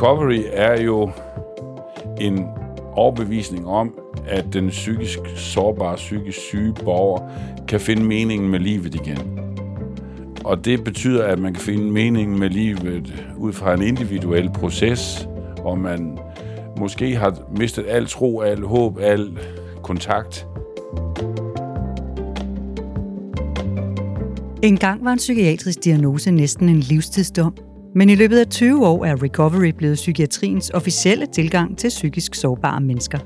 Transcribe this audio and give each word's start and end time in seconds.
recovery 0.00 0.42
er 0.52 0.82
jo 0.82 1.10
en 2.20 2.44
overbevisning 2.92 3.66
om, 3.66 3.98
at 4.26 4.44
den 4.52 4.68
psykisk 4.68 5.18
sårbare, 5.36 5.96
psykisk 5.96 6.38
syge 6.38 6.74
borger 6.84 7.28
kan 7.68 7.80
finde 7.80 8.04
meningen 8.04 8.50
med 8.50 8.58
livet 8.58 8.94
igen. 8.94 9.40
Og 10.44 10.64
det 10.64 10.84
betyder, 10.84 11.24
at 11.24 11.38
man 11.38 11.54
kan 11.54 11.62
finde 11.62 11.90
meningen 11.90 12.38
med 12.38 12.50
livet 12.50 13.24
ud 13.38 13.52
fra 13.52 13.74
en 13.74 13.82
individuel 13.82 14.50
proces, 14.50 15.28
hvor 15.60 15.74
man 15.74 16.18
måske 16.78 17.16
har 17.16 17.38
mistet 17.56 17.84
al 17.88 18.06
tro, 18.06 18.40
al 18.40 18.62
håb, 18.62 18.98
al 19.00 19.38
kontakt. 19.82 20.46
En 24.62 24.76
gang 24.76 25.04
var 25.04 25.12
en 25.12 25.18
psykiatrisk 25.18 25.84
diagnose 25.84 26.30
næsten 26.30 26.68
en 26.68 26.80
livstidsdom, 26.80 27.54
men 27.94 28.10
i 28.10 28.14
løbet 28.14 28.38
af 28.38 28.46
20 28.46 28.86
år 28.86 29.04
er 29.04 29.22
recovery 29.22 29.68
blevet 29.68 29.94
psykiatriens 29.94 30.70
officielle 30.70 31.26
tilgang 31.26 31.78
til 31.78 31.88
psykisk 31.88 32.34
sårbare 32.34 32.80
mennesker. 32.80 33.18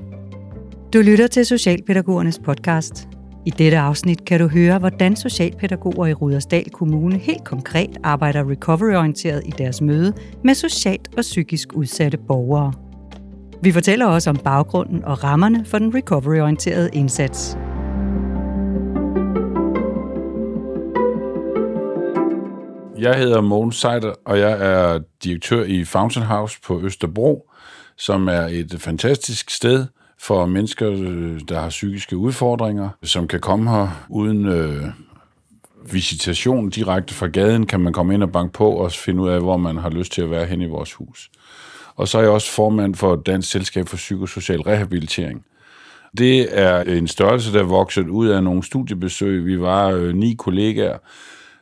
Du 0.93 0.99
lytter 0.99 1.27
til 1.27 1.45
Socialpædagogernes 1.45 2.39
podcast. 2.39 3.07
I 3.45 3.49
dette 3.49 3.77
afsnit 3.77 4.25
kan 4.25 4.39
du 4.39 4.47
høre, 4.47 4.79
hvordan 4.79 5.15
socialpædagoger 5.15 6.05
i 6.05 6.13
Rudersdal 6.13 6.69
Kommune 6.69 7.17
helt 7.17 7.43
konkret 7.43 7.97
arbejder 8.03 8.49
recovery-orienteret 8.49 9.41
i 9.45 9.51
deres 9.57 9.81
møde 9.81 10.13
med 10.43 10.53
socialt 10.53 11.09
og 11.17 11.21
psykisk 11.21 11.73
udsatte 11.73 12.17
borgere. 12.17 12.73
Vi 13.63 13.71
fortæller 13.71 14.05
også 14.05 14.29
om 14.29 14.35
baggrunden 14.35 15.03
og 15.03 15.23
rammerne 15.23 15.65
for 15.65 15.77
den 15.77 15.95
recovery-orienterede 15.95 16.89
indsats. 16.93 17.57
Jeg 23.05 23.15
hedder 23.15 23.41
Mogens 23.41 23.75
Seider, 23.75 24.13
og 24.25 24.39
jeg 24.39 24.51
er 24.51 24.99
direktør 25.23 25.63
i 25.63 25.83
Fountain 25.83 26.25
House 26.25 26.59
på 26.65 26.81
Østerbro, 26.81 27.49
som 27.97 28.27
er 28.27 28.41
et 28.41 28.75
fantastisk 28.79 29.49
sted 29.49 29.85
for 30.19 30.45
mennesker, 30.45 30.91
øh, 30.91 31.39
der 31.49 31.59
har 31.59 31.69
psykiske 31.69 32.17
udfordringer, 32.17 32.89
som 33.03 33.27
kan 33.27 33.39
komme 33.39 33.69
her 33.69 34.05
uden 34.09 34.45
øh, 34.45 34.83
visitation 35.91 36.69
direkte 36.69 37.13
fra 37.13 37.27
gaden, 37.27 37.65
kan 37.65 37.79
man 37.79 37.93
komme 37.93 38.13
ind 38.13 38.23
og 38.23 38.31
banke 38.31 38.53
på 38.53 38.69
og 38.69 38.91
finde 38.91 39.21
ud 39.21 39.29
af, 39.29 39.41
hvor 39.41 39.57
man 39.57 39.77
har 39.77 39.89
lyst 39.89 40.11
til 40.11 40.21
at 40.21 40.31
være 40.31 40.45
hen 40.45 40.61
i 40.61 40.67
vores 40.67 40.93
hus. 40.93 41.29
Og 41.95 42.07
så 42.07 42.17
er 42.17 42.21
jeg 42.21 42.31
også 42.31 42.51
formand 42.51 42.95
for 42.95 43.15
Dansk 43.15 43.51
Selskab 43.51 43.87
for 43.87 43.97
Psykosocial 43.97 44.61
Rehabilitering. 44.61 45.45
Det 46.17 46.59
er 46.59 46.81
en 46.81 47.07
størrelse, 47.07 47.53
der 47.53 47.59
er 47.59 47.63
vokset 47.63 48.07
ud 48.07 48.27
af 48.27 48.43
nogle 48.43 48.63
studiebesøg. 48.63 49.45
Vi 49.45 49.61
var 49.61 49.87
øh, 49.89 50.13
ni 50.15 50.35
kollegaer, 50.37 50.97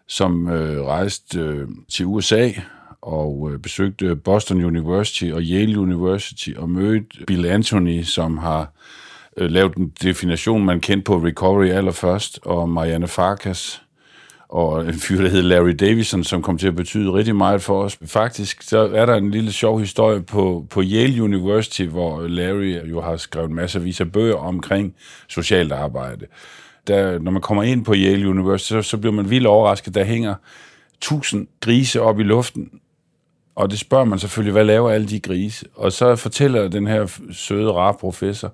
som 0.07 0.49
øh, 0.49 0.81
rejste 0.81 1.39
øh, 1.39 1.67
til 1.89 2.05
USA 2.05 2.49
og 3.01 3.49
øh, 3.51 3.59
besøgte 3.59 4.15
Boston 4.15 4.63
University 4.63 5.25
og 5.33 5.41
Yale 5.41 5.79
University 5.79 6.49
og 6.57 6.69
mødte 6.69 7.25
Bill 7.27 7.45
Anthony, 7.45 8.03
som 8.03 8.37
har 8.37 8.71
øh, 9.37 9.51
lavet 9.51 9.75
en 9.75 9.93
definition, 10.01 10.65
man 10.65 10.79
kendte 10.79 11.03
på 11.03 11.17
recovery 11.17 11.67
allerførst, 11.67 12.39
og 12.45 12.69
Marianne 12.69 13.07
Farkas, 13.07 13.83
og 14.49 14.85
en 14.85 14.93
fyr, 14.93 15.21
der 15.21 15.29
hed 15.29 15.41
Larry 15.41 15.75
Davison, 15.79 16.23
som 16.23 16.41
kom 16.41 16.57
til 16.57 16.67
at 16.67 16.75
betyde 16.75 17.13
rigtig 17.13 17.35
meget 17.35 17.61
for 17.61 17.83
os. 17.83 17.97
Faktisk 18.05 18.61
så 18.61 18.77
er 18.79 19.05
der 19.05 19.15
en 19.15 19.31
lille 19.31 19.51
sjov 19.51 19.79
historie 19.79 20.21
på, 20.21 20.67
på 20.69 20.81
Yale 20.83 21.23
University, 21.23 21.81
hvor 21.81 22.27
Larry 22.27 22.89
jo 22.89 23.01
har 23.01 23.17
skrevet 23.17 23.51
masser 23.51 23.95
af 23.99 24.11
bøger 24.11 24.35
omkring 24.35 24.95
socialt 25.27 25.71
arbejde 25.71 26.25
der, 26.87 27.19
når 27.19 27.31
man 27.31 27.41
kommer 27.41 27.63
ind 27.63 27.85
på 27.85 27.93
Yale 27.95 28.29
University, 28.29 28.69
så, 28.69 28.81
så 28.81 28.97
bliver 28.97 29.13
man 29.13 29.29
vildt 29.29 29.47
overrasket. 29.47 29.95
Der 29.95 30.03
hænger 30.03 30.35
tusind 31.01 31.47
grise 31.59 32.01
op 32.01 32.19
i 32.19 32.23
luften, 32.23 32.69
og 33.55 33.71
det 33.71 33.79
spørger 33.79 34.05
man 34.05 34.19
selvfølgelig, 34.19 34.51
hvad 34.51 34.65
laver 34.65 34.89
alle 34.89 35.07
de 35.07 35.19
grise? 35.19 35.65
Og 35.75 35.91
så 35.91 36.15
fortæller 36.15 36.67
den 36.67 36.87
her 36.87 37.19
søde, 37.31 37.71
rare 37.71 37.93
professor, 37.93 38.53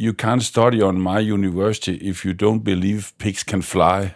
You 0.00 0.14
can't 0.22 0.40
study 0.40 0.82
on 0.82 1.00
my 1.00 1.32
university 1.32 1.96
if 2.00 2.24
you 2.24 2.32
don't 2.42 2.62
believe 2.62 3.02
pigs 3.18 3.40
can 3.40 3.62
fly. 3.62 4.08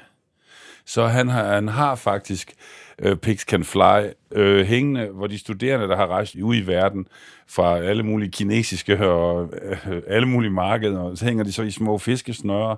Så 0.87 1.07
han 1.07 1.29
har, 1.29 1.55
han 1.55 1.69
har 1.69 1.95
faktisk 1.95 2.55
øh, 2.99 3.17
Pigs 3.17 3.43
Can 3.43 3.65
Fly 3.65 4.13
øh, 4.33 4.67
hængende, 4.67 5.07
hvor 5.07 5.27
de 5.27 5.39
studerende, 5.39 5.89
der 5.89 5.97
har 5.97 6.07
rejst 6.07 6.35
ud 6.35 6.57
i 6.57 6.67
verden 6.67 7.07
fra 7.49 7.79
alle 7.79 8.03
mulige 8.03 8.31
kinesiske 8.31 9.07
og 9.09 9.51
øh, 9.63 10.03
alle 10.07 10.29
mulige 10.29 10.51
markeder, 10.51 11.15
så 11.15 11.25
hænger 11.25 11.45
de 11.45 11.53
så 11.53 11.63
i 11.63 11.71
små 11.71 11.99
fiskesnøre 11.99 12.77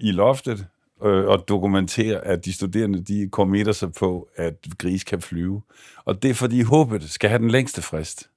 i 0.00 0.12
loftet 0.12 0.66
øh, 1.04 1.24
og 1.24 1.48
dokumentere, 1.48 2.26
at 2.26 2.44
de 2.44 2.52
studerende 2.52 3.04
de 3.04 3.28
kommitter 3.32 3.72
sig 3.72 3.92
på, 3.92 4.28
at 4.36 4.66
gris 4.78 5.04
kan 5.04 5.20
flyve. 5.20 5.62
Og 6.04 6.22
det 6.22 6.30
er 6.30 6.34
fordi 6.34 6.62
håbet 6.62 7.10
skal 7.10 7.30
have 7.30 7.38
den 7.38 7.50
længste 7.50 7.82
frist. 7.82 8.30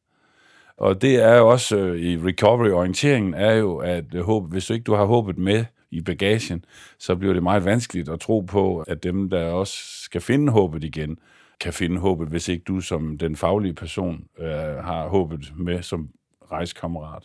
Og 0.77 1.01
det 1.01 1.15
er 1.15 1.37
jo 1.37 1.49
også 1.49 1.77
øh, 1.77 1.99
i 1.99 2.17
recovery-orienteringen, 2.17 3.33
er 3.33 3.53
jo, 3.53 3.77
at 3.77 4.05
øh, 4.13 4.21
håb, 4.21 4.51
hvis 4.51 4.65
du 4.65 4.73
ikke 4.73 4.83
du 4.83 4.93
har 4.93 5.05
håbet 5.05 5.37
med 5.37 5.65
i 5.91 6.01
bagagen, 6.01 6.65
så 6.99 7.15
bliver 7.15 7.33
det 7.33 7.43
meget 7.43 7.65
vanskeligt 7.65 8.09
at 8.09 8.19
tro 8.19 8.39
på, 8.39 8.79
at 8.79 9.03
dem, 9.03 9.29
der 9.29 9.45
også 9.45 9.73
skal 10.03 10.21
finde 10.21 10.51
håbet 10.51 10.83
igen, 10.83 11.19
kan 11.59 11.73
finde 11.73 11.99
håbet, 11.99 12.27
hvis 12.27 12.47
ikke 12.47 12.63
du 12.67 12.81
som 12.81 13.17
den 13.17 13.35
faglige 13.35 13.73
person 13.73 14.23
øh, 14.39 14.49
har 14.83 15.07
håbet 15.07 15.53
med 15.55 15.81
som 15.81 16.09
rejskammerat. 16.51 17.23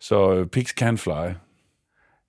Så 0.00 0.34
øh, 0.34 0.46
pigs 0.46 0.70
can 0.70 0.98
fly. 0.98 1.32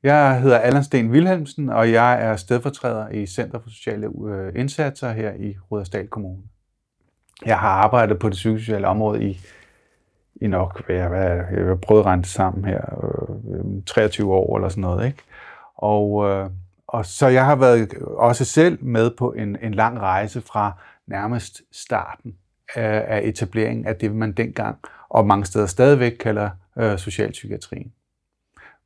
Jeg 0.03 0.41
hedder 0.41 0.57
Allan 0.57 0.84
Sten 0.84 1.12
Wilhelmsen, 1.12 1.69
og 1.69 1.91
jeg 1.91 2.23
er 2.23 2.35
stedfortræder 2.35 3.09
i 3.09 3.25
Center 3.25 3.59
for 3.59 3.69
Sociale 3.69 4.09
øh, 4.25 4.53
Indsatser 4.56 5.12
her 5.12 5.34
i 5.34 5.57
Rudersdal 5.72 6.07
Kommune. 6.07 6.44
Jeg 7.45 7.59
har 7.59 7.69
arbejdet 7.69 8.19
på 8.19 8.29
det 8.29 8.35
psykosociale 8.35 8.88
område 8.88 9.23
i, 9.23 9.39
i 10.35 10.47
nok, 10.47 10.85
hvad 10.85 10.95
jeg, 10.95 11.07
hvad 11.07 11.23
jeg, 11.23 11.45
jeg 11.51 11.66
har 11.66 11.75
prøvet 11.75 12.01
at 12.01 12.06
rente 12.06 12.29
sammen 12.29 12.66
her, 12.66 12.81
øh, 13.50 13.75
øh 13.78 13.84
23 13.85 14.34
år 14.34 14.57
eller 14.57 14.69
sådan 14.69 14.81
noget. 14.81 15.06
Ikke? 15.06 15.23
Og, 15.75 16.29
øh, 16.29 16.50
og 16.88 17.06
så 17.06 17.28
jeg 17.28 17.45
har 17.45 17.56
været 17.56 17.94
også 18.03 18.45
selv 18.45 18.83
med 18.83 19.12
på 19.18 19.31
en, 19.31 19.57
en 19.62 19.73
lang 19.73 20.00
rejse 20.00 20.41
fra 20.41 20.72
nærmest 21.07 21.62
starten 21.72 22.35
af, 22.75 23.06
af 23.07 23.22
etableringen 23.23 23.85
af 23.85 23.95
det, 23.95 24.16
man 24.16 24.31
dengang 24.31 24.78
og 25.09 25.28
mange 25.28 25.45
steder 25.45 25.66
stadigvæk 25.66 26.12
kalder 26.12 26.50
øh, 26.78 26.97
socialpsykiatrien. 26.97 27.91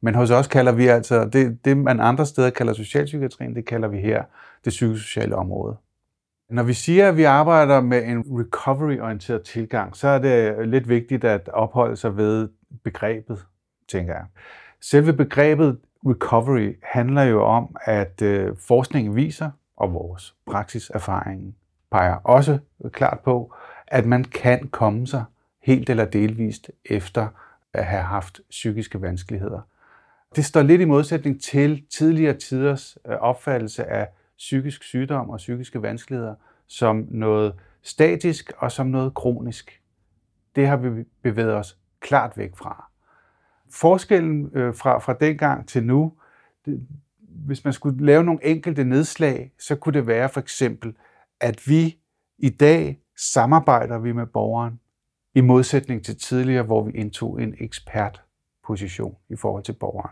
Men 0.01 0.15
hos 0.15 0.31
os 0.31 0.47
kalder 0.47 0.71
vi 0.71 0.87
altså, 0.87 1.25
det, 1.25 1.65
det 1.65 1.77
man 1.77 1.99
andre 1.99 2.25
steder 2.25 2.49
kalder 2.49 2.73
socialpsykiatrien, 2.73 3.55
det 3.55 3.65
kalder 3.65 3.87
vi 3.87 3.97
her 3.97 4.23
det 4.65 4.69
psykosociale 4.69 5.35
område. 5.35 5.77
Når 6.49 6.63
vi 6.63 6.73
siger, 6.73 7.07
at 7.07 7.17
vi 7.17 7.23
arbejder 7.23 7.81
med 7.81 8.03
en 8.03 8.23
recovery-orienteret 8.27 9.43
tilgang, 9.43 9.95
så 9.95 10.07
er 10.07 10.19
det 10.19 10.67
lidt 10.67 10.89
vigtigt 10.89 11.23
at 11.23 11.49
opholde 11.49 11.95
sig 11.95 12.17
ved 12.17 12.49
begrebet, 12.83 13.45
tænker 13.87 14.13
jeg. 14.13 14.25
Selve 14.81 15.13
begrebet 15.13 15.77
recovery 16.05 16.73
handler 16.83 17.23
jo 17.23 17.43
om, 17.43 17.75
at 17.81 18.21
øh, 18.21 18.55
forskningen 18.57 19.15
viser, 19.15 19.51
og 19.77 19.93
vores 19.93 20.35
praksiserfaring 20.45 21.55
peger 21.91 22.15
også 22.15 22.59
klart 22.91 23.19
på, 23.19 23.53
at 23.87 24.05
man 24.05 24.23
kan 24.23 24.67
komme 24.67 25.07
sig 25.07 25.23
helt 25.63 25.89
eller 25.89 26.05
delvist 26.05 26.71
efter 26.85 27.27
at 27.73 27.85
have 27.85 28.03
haft 28.03 28.39
psykiske 28.49 29.01
vanskeligheder. 29.01 29.61
Det 30.35 30.45
står 30.45 30.61
lidt 30.61 30.81
i 30.81 30.85
modsætning 30.85 31.41
til 31.41 31.85
tidligere 31.89 32.37
tiders 32.37 32.97
øh, 33.07 33.15
opfattelse 33.15 33.85
af 33.85 34.07
psykisk 34.37 34.83
sygdom 34.83 35.29
og 35.29 35.37
psykiske 35.37 35.81
vanskeligheder 35.81 36.35
som 36.67 37.07
noget 37.09 37.53
statisk 37.81 38.51
og 38.57 38.71
som 38.71 38.87
noget 38.87 39.13
kronisk. 39.13 39.81
Det 40.55 40.67
har 40.67 40.77
vi 40.77 41.03
bevæget 41.21 41.53
os 41.53 41.77
klart 41.99 42.37
væk 42.37 42.55
fra. 42.57 42.91
Forskellen 43.69 44.49
øh, 44.53 44.75
fra, 44.75 44.99
fra 44.99 45.13
dengang 45.13 45.67
til 45.67 45.83
nu, 45.83 46.13
det, 46.65 46.87
hvis 47.19 47.63
man 47.63 47.73
skulle 47.73 48.05
lave 48.05 48.23
nogle 48.23 48.45
enkelte 48.45 48.83
nedslag, 48.83 49.51
så 49.59 49.75
kunne 49.75 49.93
det 49.93 50.07
være 50.07 50.29
for 50.29 50.39
eksempel, 50.39 50.95
at 51.39 51.67
vi 51.67 51.97
i 52.37 52.49
dag 52.49 52.99
samarbejder 53.17 53.99
vi 53.99 54.11
med 54.11 54.25
borgeren, 54.25 54.79
i 55.35 55.41
modsætning 55.41 56.05
til 56.05 56.17
tidligere, 56.17 56.63
hvor 56.63 56.83
vi 56.83 56.91
indtog 56.91 57.41
en 57.41 57.55
ekspertposition 57.59 59.15
i 59.29 59.35
forhold 59.35 59.63
til 59.63 59.73
borgeren. 59.73 60.11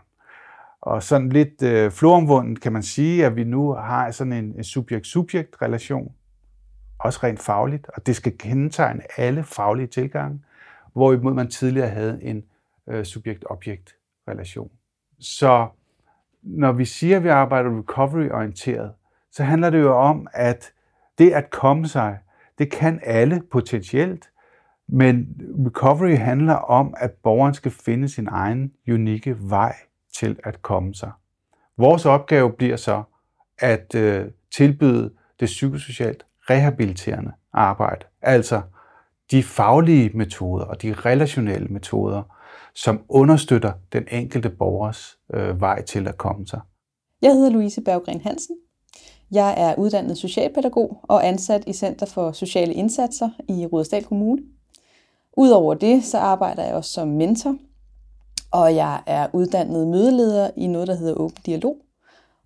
Og 0.84 1.02
sådan 1.02 1.28
lidt 1.28 1.62
øh, 1.62 1.90
floromvundet 1.90 2.60
kan 2.60 2.72
man 2.72 2.82
sige, 2.82 3.26
at 3.26 3.36
vi 3.36 3.44
nu 3.44 3.72
har 3.72 4.10
sådan 4.10 4.32
en 4.32 4.64
subjekt-subjekt-relation, 4.64 6.12
også 6.98 7.20
rent 7.22 7.40
fagligt, 7.40 7.86
og 7.96 8.06
det 8.06 8.16
skal 8.16 8.38
kendetegne 8.38 9.02
alle 9.16 9.44
faglige 9.44 9.86
tilgange, 9.86 10.40
hvorimod 10.92 11.34
man 11.34 11.50
tidligere 11.50 11.88
havde 11.88 12.18
en 12.22 12.44
øh, 12.88 13.04
subjekt-objekt-relation. 13.04 14.70
Så 15.20 15.68
når 16.42 16.72
vi 16.72 16.84
siger, 16.84 17.16
at 17.16 17.24
vi 17.24 17.28
arbejder 17.28 17.78
recovery-orienteret, 17.78 18.92
så 19.30 19.44
handler 19.44 19.70
det 19.70 19.80
jo 19.80 19.96
om, 19.96 20.26
at 20.32 20.72
det 21.18 21.30
at 21.30 21.50
komme 21.50 21.88
sig, 21.88 22.18
det 22.58 22.70
kan 22.70 23.00
alle 23.02 23.42
potentielt, 23.52 24.30
men 24.88 25.40
recovery 25.66 26.16
handler 26.16 26.54
om, 26.54 26.94
at 26.96 27.10
borgeren 27.10 27.54
skal 27.54 27.70
finde 27.70 28.08
sin 28.08 28.28
egen 28.30 28.72
unikke 28.88 29.36
vej 29.40 29.74
til 30.18 30.36
at 30.44 30.62
komme 30.62 30.94
sig. 30.94 31.10
Vores 31.76 32.06
opgave 32.06 32.52
bliver 32.52 32.76
så 32.76 33.02
at 33.58 33.94
øh, 33.94 34.26
tilbyde 34.56 35.10
det 35.40 35.46
psykosocialt 35.46 36.26
rehabiliterende 36.50 37.32
arbejde, 37.52 38.06
altså 38.22 38.62
de 39.30 39.42
faglige 39.42 40.10
metoder 40.14 40.64
og 40.64 40.82
de 40.82 40.92
relationelle 40.92 41.68
metoder, 41.68 42.22
som 42.74 43.04
understøtter 43.08 43.72
den 43.92 44.04
enkelte 44.10 44.50
borgers 44.50 45.18
øh, 45.34 45.60
vej 45.60 45.82
til 45.82 46.08
at 46.08 46.18
komme 46.18 46.46
sig. 46.46 46.60
Jeg 47.22 47.32
hedder 47.32 47.50
Louise 47.50 47.80
Berggren 47.80 48.20
Hansen. 48.20 48.56
Jeg 49.30 49.54
er 49.56 49.74
uddannet 49.74 50.18
socialpædagog 50.18 51.00
og 51.02 51.26
ansat 51.26 51.64
i 51.66 51.72
Center 51.72 52.06
for 52.06 52.32
Sociale 52.32 52.74
Indsatser 52.74 53.30
i 53.48 53.66
Rudersdal 53.66 54.04
Kommune. 54.04 54.42
Udover 55.36 55.74
det, 55.74 56.04
så 56.04 56.18
arbejder 56.18 56.64
jeg 56.64 56.74
også 56.74 56.92
som 56.92 57.08
mentor, 57.08 57.56
og 58.54 58.74
jeg 58.74 59.02
er 59.06 59.26
uddannet 59.32 59.88
mødeleder 59.88 60.50
i 60.56 60.66
noget, 60.66 60.88
der 60.88 60.94
hedder 60.94 61.14
Åben 61.14 61.42
Dialog. 61.46 61.76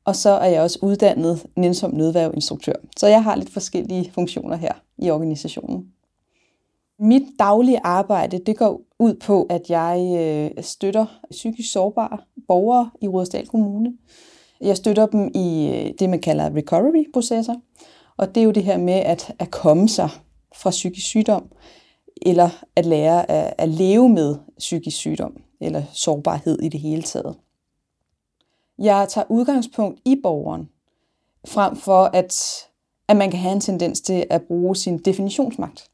Og 0.04 0.16
så 0.16 0.30
er 0.30 0.46
jeg 0.46 0.62
også 0.62 0.78
uddannet 0.82 1.46
nænsom 1.56 1.94
nødværvinstruktør. 1.94 2.72
Så 2.96 3.06
jeg 3.06 3.24
har 3.24 3.36
lidt 3.36 3.52
forskellige 3.52 4.10
funktioner 4.10 4.56
her 4.56 4.72
i 4.98 5.10
organisationen. 5.10 5.86
Mit 6.98 7.22
daglige 7.38 7.80
arbejde 7.84 8.38
det 8.38 8.56
går 8.56 8.80
ud 8.98 9.14
på, 9.14 9.46
at 9.50 9.70
jeg 9.70 10.16
øh, 10.18 10.64
støtter 10.64 11.06
psykisk 11.30 11.72
sårbare 11.72 12.18
borgere 12.48 12.90
i 13.02 13.08
Rudersdal 13.08 13.46
Kommune. 13.46 13.92
Jeg 14.60 14.76
støtter 14.76 15.06
dem 15.06 15.30
i 15.34 15.68
øh, 15.74 15.92
det, 15.98 16.10
man 16.10 16.20
kalder 16.20 16.56
recovery-processer. 16.56 17.54
Og 18.16 18.34
det 18.34 18.40
er 18.40 18.44
jo 18.44 18.50
det 18.50 18.64
her 18.64 18.78
med 18.78 18.94
at, 18.94 19.34
at 19.38 19.50
komme 19.50 19.88
sig 19.88 20.08
fra 20.56 20.70
psykisk 20.70 21.06
sygdom, 21.06 21.48
eller 22.22 22.64
at 22.76 22.86
lære 22.86 23.30
at, 23.30 23.54
at 23.58 23.68
leve 23.68 24.08
med 24.08 24.36
psykisk 24.58 24.96
sygdom, 24.96 25.42
eller 25.60 25.82
sårbarhed 25.92 26.58
i 26.62 26.68
det 26.68 26.80
hele 26.80 27.02
taget. 27.02 27.36
Jeg 28.78 29.06
tager 29.08 29.24
udgangspunkt 29.28 30.00
i 30.04 30.20
borgeren, 30.22 30.68
frem 31.48 31.76
for 31.76 32.04
at, 32.04 32.34
at 33.08 33.16
man 33.16 33.30
kan 33.30 33.40
have 33.40 33.52
en 33.52 33.60
tendens 33.60 34.00
til 34.00 34.26
at 34.30 34.42
bruge 34.42 34.76
sin 34.76 34.98
definitionsmagt. 34.98 35.90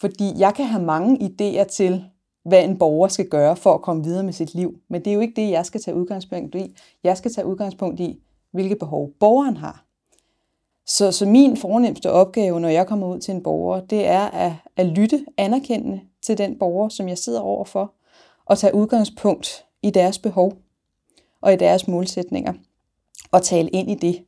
Fordi 0.00 0.32
jeg 0.38 0.54
kan 0.54 0.66
have 0.66 0.82
mange 0.82 1.18
idéer 1.18 1.64
til, 1.64 2.04
hvad 2.44 2.64
en 2.64 2.78
borger 2.78 3.08
skal 3.08 3.28
gøre 3.28 3.56
for 3.56 3.74
at 3.74 3.82
komme 3.82 4.04
videre 4.04 4.22
med 4.22 4.32
sit 4.32 4.54
liv. 4.54 4.80
Men 4.88 5.04
det 5.04 5.10
er 5.10 5.14
jo 5.14 5.20
ikke 5.20 5.42
det, 5.42 5.50
jeg 5.50 5.66
skal 5.66 5.80
tage 5.80 5.96
udgangspunkt 5.96 6.54
i. 6.54 6.76
Jeg 7.04 7.16
skal 7.16 7.32
tage 7.32 7.46
udgangspunkt 7.46 8.00
i, 8.00 8.22
hvilke 8.50 8.76
behov 8.76 9.10
borgeren 9.20 9.56
har. 9.56 9.84
Så, 10.86 11.12
så 11.12 11.26
min 11.26 11.56
fornemmeste 11.56 12.10
opgave, 12.10 12.60
når 12.60 12.68
jeg 12.68 12.86
kommer 12.86 13.06
ud 13.06 13.18
til 13.18 13.34
en 13.34 13.42
borger, 13.42 13.80
det 13.80 14.06
er 14.06 14.20
at, 14.20 14.52
at 14.76 14.86
lytte 14.86 15.26
anerkendende 15.36 16.00
til 16.22 16.38
den 16.38 16.58
borger, 16.58 16.88
som 16.88 17.08
jeg 17.08 17.18
sidder 17.18 17.40
overfor, 17.40 17.92
og 18.52 18.58
tage 18.58 18.74
udgangspunkt 18.74 19.64
i 19.82 19.90
deres 19.90 20.18
behov 20.18 20.52
og 21.40 21.52
i 21.52 21.56
deres 21.56 21.88
målsætninger, 21.88 22.52
og 23.30 23.42
tale 23.42 23.68
ind 23.68 23.90
i 23.90 23.94
det, 23.94 24.24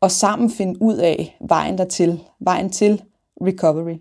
og 0.00 0.10
sammen 0.10 0.50
finde 0.50 0.82
ud 0.82 0.96
af 0.96 1.36
vejen 1.48 1.78
dertil, 1.78 2.20
vejen 2.40 2.70
til 2.70 3.02
recovery. 3.40 3.96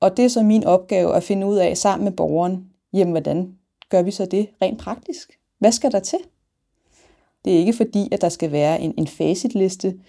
Og 0.00 0.16
det 0.16 0.24
er 0.24 0.28
så 0.28 0.42
min 0.42 0.64
opgave 0.64 1.14
at 1.14 1.22
finde 1.22 1.46
ud 1.46 1.56
af 1.56 1.76
sammen 1.76 2.04
med 2.04 2.12
borgeren, 2.12 2.70
jamen 2.92 3.10
hvordan 3.10 3.54
gør 3.88 4.02
vi 4.02 4.10
så 4.10 4.26
det 4.26 4.48
rent 4.62 4.78
praktisk? 4.78 5.38
Hvad 5.58 5.72
skal 5.72 5.92
der 5.92 6.00
til? 6.00 6.18
Det 7.44 7.54
er 7.54 7.58
ikke 7.58 7.72
fordi, 7.72 8.08
at 8.12 8.20
der 8.20 8.28
skal 8.28 8.52
være 8.52 8.80
en, 8.80 8.94
en 8.98 9.06
facitliste, 9.06 10.00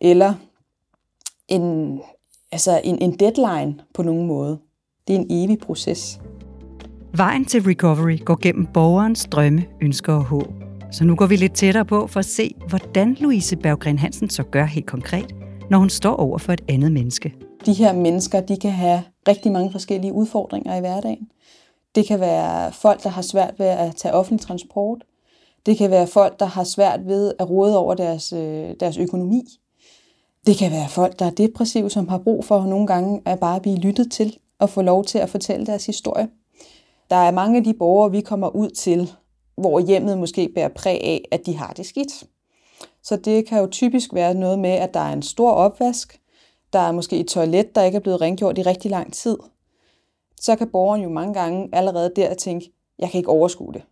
eller 0.00 0.34
en, 1.48 2.00
altså 2.52 2.80
en, 2.84 3.02
en 3.02 3.18
deadline 3.18 3.80
på 3.94 4.02
nogen 4.02 4.26
måde. 4.26 4.58
Det 5.08 5.16
er 5.16 5.20
en 5.20 5.26
evig 5.30 5.58
proces. 5.58 6.20
Vejen 7.16 7.44
til 7.44 7.62
recovery 7.62 8.24
går 8.24 8.38
gennem 8.42 8.66
borgerens 8.66 9.26
drømme, 9.32 9.64
ønsker 9.82 10.12
og 10.12 10.24
håb. 10.24 10.52
Så 10.92 11.04
nu 11.04 11.14
går 11.16 11.26
vi 11.26 11.36
lidt 11.36 11.54
tættere 11.54 11.84
på 11.84 12.06
for 12.06 12.20
at 12.20 12.26
se, 12.26 12.54
hvordan 12.68 13.16
Louise 13.20 13.56
Berggren 13.56 13.98
Hansen 13.98 14.30
så 14.30 14.42
gør 14.42 14.64
helt 14.64 14.86
konkret, 14.86 15.34
når 15.70 15.78
hun 15.78 15.90
står 15.90 16.16
over 16.16 16.38
for 16.38 16.52
et 16.52 16.60
andet 16.68 16.92
menneske. 16.92 17.34
De 17.66 17.72
her 17.72 17.92
mennesker, 17.92 18.40
de 18.40 18.56
kan 18.56 18.70
have 18.70 19.02
rigtig 19.28 19.52
mange 19.52 19.72
forskellige 19.72 20.12
udfordringer 20.12 20.76
i 20.76 20.80
hverdagen. 20.80 21.28
Det 21.94 22.06
kan 22.06 22.20
være 22.20 22.72
folk, 22.72 23.02
der 23.02 23.08
har 23.08 23.22
svært 23.22 23.54
ved 23.58 23.66
at 23.66 23.96
tage 23.96 24.14
offentlig 24.14 24.40
transport. 24.46 25.04
Det 25.66 25.78
kan 25.78 25.90
være 25.90 26.06
folk, 26.06 26.40
der 26.40 26.46
har 26.46 26.64
svært 26.64 27.00
ved 27.06 27.32
at 27.38 27.50
råde 27.50 27.78
over 27.78 27.94
deres, 27.94 28.32
øh, 28.32 28.74
deres 28.80 28.98
økonomi. 28.98 29.42
Det 30.46 30.56
kan 30.56 30.70
være 30.70 30.88
folk, 30.88 31.18
der 31.18 31.26
er 31.26 31.30
depressive, 31.30 31.90
som 31.90 32.08
har 32.08 32.18
brug 32.18 32.44
for 32.44 32.64
nogle 32.64 32.86
gange 32.86 33.20
at 33.24 33.40
bare 33.40 33.60
blive 33.60 33.76
lyttet 33.76 34.12
til 34.12 34.36
og 34.58 34.70
få 34.70 34.82
lov 34.82 35.04
til 35.04 35.18
at 35.18 35.28
fortælle 35.28 35.66
deres 35.66 35.86
historie. 35.86 36.28
Der 37.10 37.16
er 37.16 37.30
mange 37.30 37.58
af 37.58 37.64
de 37.64 37.74
borgere, 37.74 38.10
vi 38.10 38.20
kommer 38.20 38.48
ud 38.48 38.70
til, 38.70 39.12
hvor 39.56 39.80
hjemmet 39.80 40.18
måske 40.18 40.48
bærer 40.54 40.68
præg 40.68 41.00
af, 41.04 41.24
at 41.30 41.46
de 41.46 41.56
har 41.56 41.72
det 41.72 41.86
skidt. 41.86 42.24
Så 43.02 43.16
det 43.16 43.46
kan 43.46 43.60
jo 43.60 43.66
typisk 43.66 44.14
være 44.14 44.34
noget 44.34 44.58
med, 44.58 44.70
at 44.70 44.94
der 44.94 45.00
er 45.00 45.12
en 45.12 45.22
stor 45.22 45.50
opvask, 45.50 46.20
der 46.72 46.78
er 46.78 46.92
måske 46.92 47.20
et 47.20 47.28
toilet, 47.28 47.74
der 47.74 47.82
ikke 47.82 47.96
er 47.96 48.00
blevet 48.00 48.20
rengjort 48.20 48.58
i 48.58 48.62
rigtig 48.62 48.90
lang 48.90 49.12
tid. 49.12 49.38
Så 50.40 50.56
kan 50.56 50.70
borgeren 50.70 51.02
jo 51.02 51.08
mange 51.08 51.34
gange 51.34 51.68
allerede 51.72 52.12
der 52.16 52.34
tænke, 52.34 52.72
jeg 52.98 53.10
kan 53.10 53.18
ikke 53.18 53.30
overskue 53.30 53.72
det. 53.72 53.82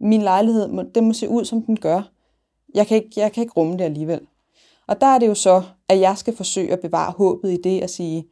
Min 0.00 0.22
lejlighed, 0.22 0.92
den 0.94 1.04
må 1.06 1.12
se 1.12 1.28
ud, 1.28 1.44
som 1.44 1.62
den 1.62 1.76
gør. 1.76 2.02
Jeg 2.74 2.86
kan, 2.86 2.96
ikke, 2.96 3.10
jeg 3.16 3.32
kan 3.32 3.42
ikke 3.42 3.54
rumme 3.56 3.72
det 3.72 3.84
alligevel. 3.84 4.20
Og 4.86 5.00
der 5.00 5.06
er 5.06 5.18
det 5.18 5.26
jo 5.26 5.34
så, 5.34 5.62
at 5.88 6.00
jeg 6.00 6.18
skal 6.18 6.36
forsøge 6.36 6.72
at 6.72 6.80
bevare 6.80 7.12
håbet 7.12 7.52
i 7.52 7.56
det 7.64 7.82
og 7.82 7.90
sige, 7.90 8.26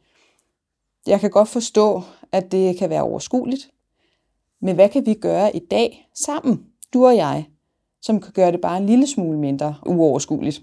jeg 1.07 1.19
kan 1.19 1.29
godt 1.29 1.49
forstå, 1.49 2.01
at 2.31 2.51
det 2.51 2.77
kan 2.77 2.89
være 2.89 3.01
overskueligt, 3.01 3.72
men 4.63 4.75
hvad 4.75 4.89
kan 4.89 5.05
vi 5.05 5.13
gøre 5.13 5.55
i 5.55 5.59
dag 5.59 6.09
sammen, 6.13 6.65
du 6.93 7.05
og 7.05 7.15
jeg, 7.15 7.45
som 8.01 8.21
kan 8.21 8.33
gøre 8.33 8.51
det 8.51 8.61
bare 8.61 8.77
en 8.77 8.85
lille 8.85 9.07
smule 9.07 9.39
mindre 9.39 9.75
uoverskueligt? 9.85 10.61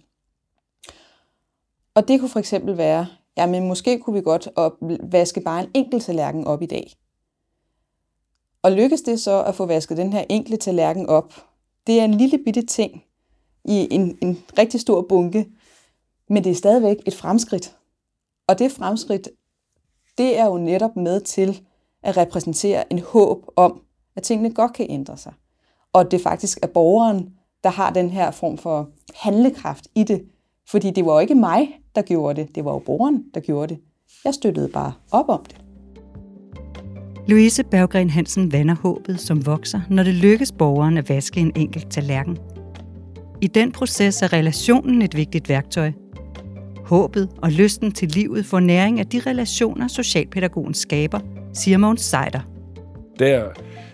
Og 1.95 2.09
det 2.09 2.21
kunne 2.21 2.29
for 2.29 2.39
eksempel 2.39 2.77
være, 2.77 3.07
jamen 3.37 3.69
måske 3.69 3.99
kunne 3.99 4.15
vi 4.15 4.23
godt 4.23 4.49
op, 4.57 4.73
vaske 5.03 5.41
bare 5.41 5.63
en 5.63 5.71
enkelt 5.75 6.05
tallerken 6.05 6.47
op 6.47 6.63
i 6.63 6.67
dag. 6.67 6.93
Og 8.63 8.73
lykkes 8.73 9.03
det 9.03 9.21
så 9.21 9.45
at 9.45 9.55
få 9.55 9.67
vasket 9.67 9.97
den 9.97 10.13
her 10.13 10.25
enkelte 10.29 10.57
tallerken 10.57 11.07
op, 11.07 11.35
det 11.87 12.01
er 12.01 12.05
en 12.05 12.15
lille 12.15 12.39
bitte 12.45 12.67
ting 12.67 13.05
i 13.65 13.89
en, 13.91 14.19
en 14.23 14.45
rigtig 14.59 14.81
stor 14.81 15.03
bunke, 15.03 15.49
men 16.29 16.45
det 16.45 16.51
er 16.51 16.55
stadigvæk 16.55 16.97
et 17.07 17.15
fremskridt. 17.15 17.77
Og 18.47 18.59
det 18.59 18.73
fremskridt, 18.73 19.29
det 20.19 20.39
er 20.39 20.47
jo 20.47 20.59
netop 20.59 20.97
med 20.97 21.21
til 21.21 21.61
at 22.03 22.17
repræsentere 22.17 22.93
en 22.93 22.99
håb 22.99 23.47
om, 23.57 23.83
at 24.17 24.23
tingene 24.23 24.55
godt 24.55 24.73
kan 24.73 24.87
ændre 24.89 25.17
sig. 25.17 25.33
Og 25.93 26.11
det 26.11 26.21
faktisk 26.21 26.59
er 26.63 26.67
borgeren, 26.67 27.29
der 27.65 27.71
har 27.71 27.91
den 27.91 28.11
her 28.11 28.31
form 28.31 28.59
for 28.59 28.89
handlekraft 29.15 29.89
i 29.95 30.05
det. 30.05 30.23
Fordi 30.71 30.91
det 30.91 31.07
var 31.07 31.13
jo 31.13 31.19
ikke 31.19 31.35
mig, 31.35 31.69
der 31.95 32.03
gjorde 32.03 32.41
det. 32.41 32.55
Det 32.55 32.65
var 32.65 32.73
jo 32.73 32.79
borgeren, 32.79 33.25
der 33.35 33.41
gjorde 33.41 33.75
det. 33.75 33.83
Jeg 34.25 34.35
støttede 34.35 34.69
bare 34.69 34.93
op 35.11 35.29
om 35.29 35.45
det. 35.45 35.57
Louise 37.29 37.65
Berggren 37.65 38.11
Hansen 38.11 38.53
vander 38.53 38.75
håbet, 38.75 39.21
som 39.21 39.47
vokser, 39.47 39.81
når 39.91 40.03
det 40.03 40.15
lykkes 40.15 40.53
borgeren 40.53 40.99
at 40.99 41.09
vaske 41.09 41.41
en 41.41 41.53
enkelt 41.57 41.91
tallerken. 41.91 42.39
I 43.41 43.47
den 43.47 43.73
proces 43.73 44.23
er 44.23 44.33
relationen 44.33 45.03
et 45.03 45.17
vigtigt 45.17 45.49
værktøj. 45.49 45.93
Håbet 46.85 47.29
og 47.43 47.51
lysten 47.51 47.93
til 47.93 48.09
livet 48.09 48.47
får 48.47 48.61
næring 48.61 49.01
af 49.01 49.07
de 49.07 49.21
relationer, 49.21 49.89
socialpædagogen 49.89 50.75
skaber, 50.75 51.21
siger 51.55 51.79
Mogens 51.79 52.01
Seider. 52.01 52.41
Der 53.21 53.51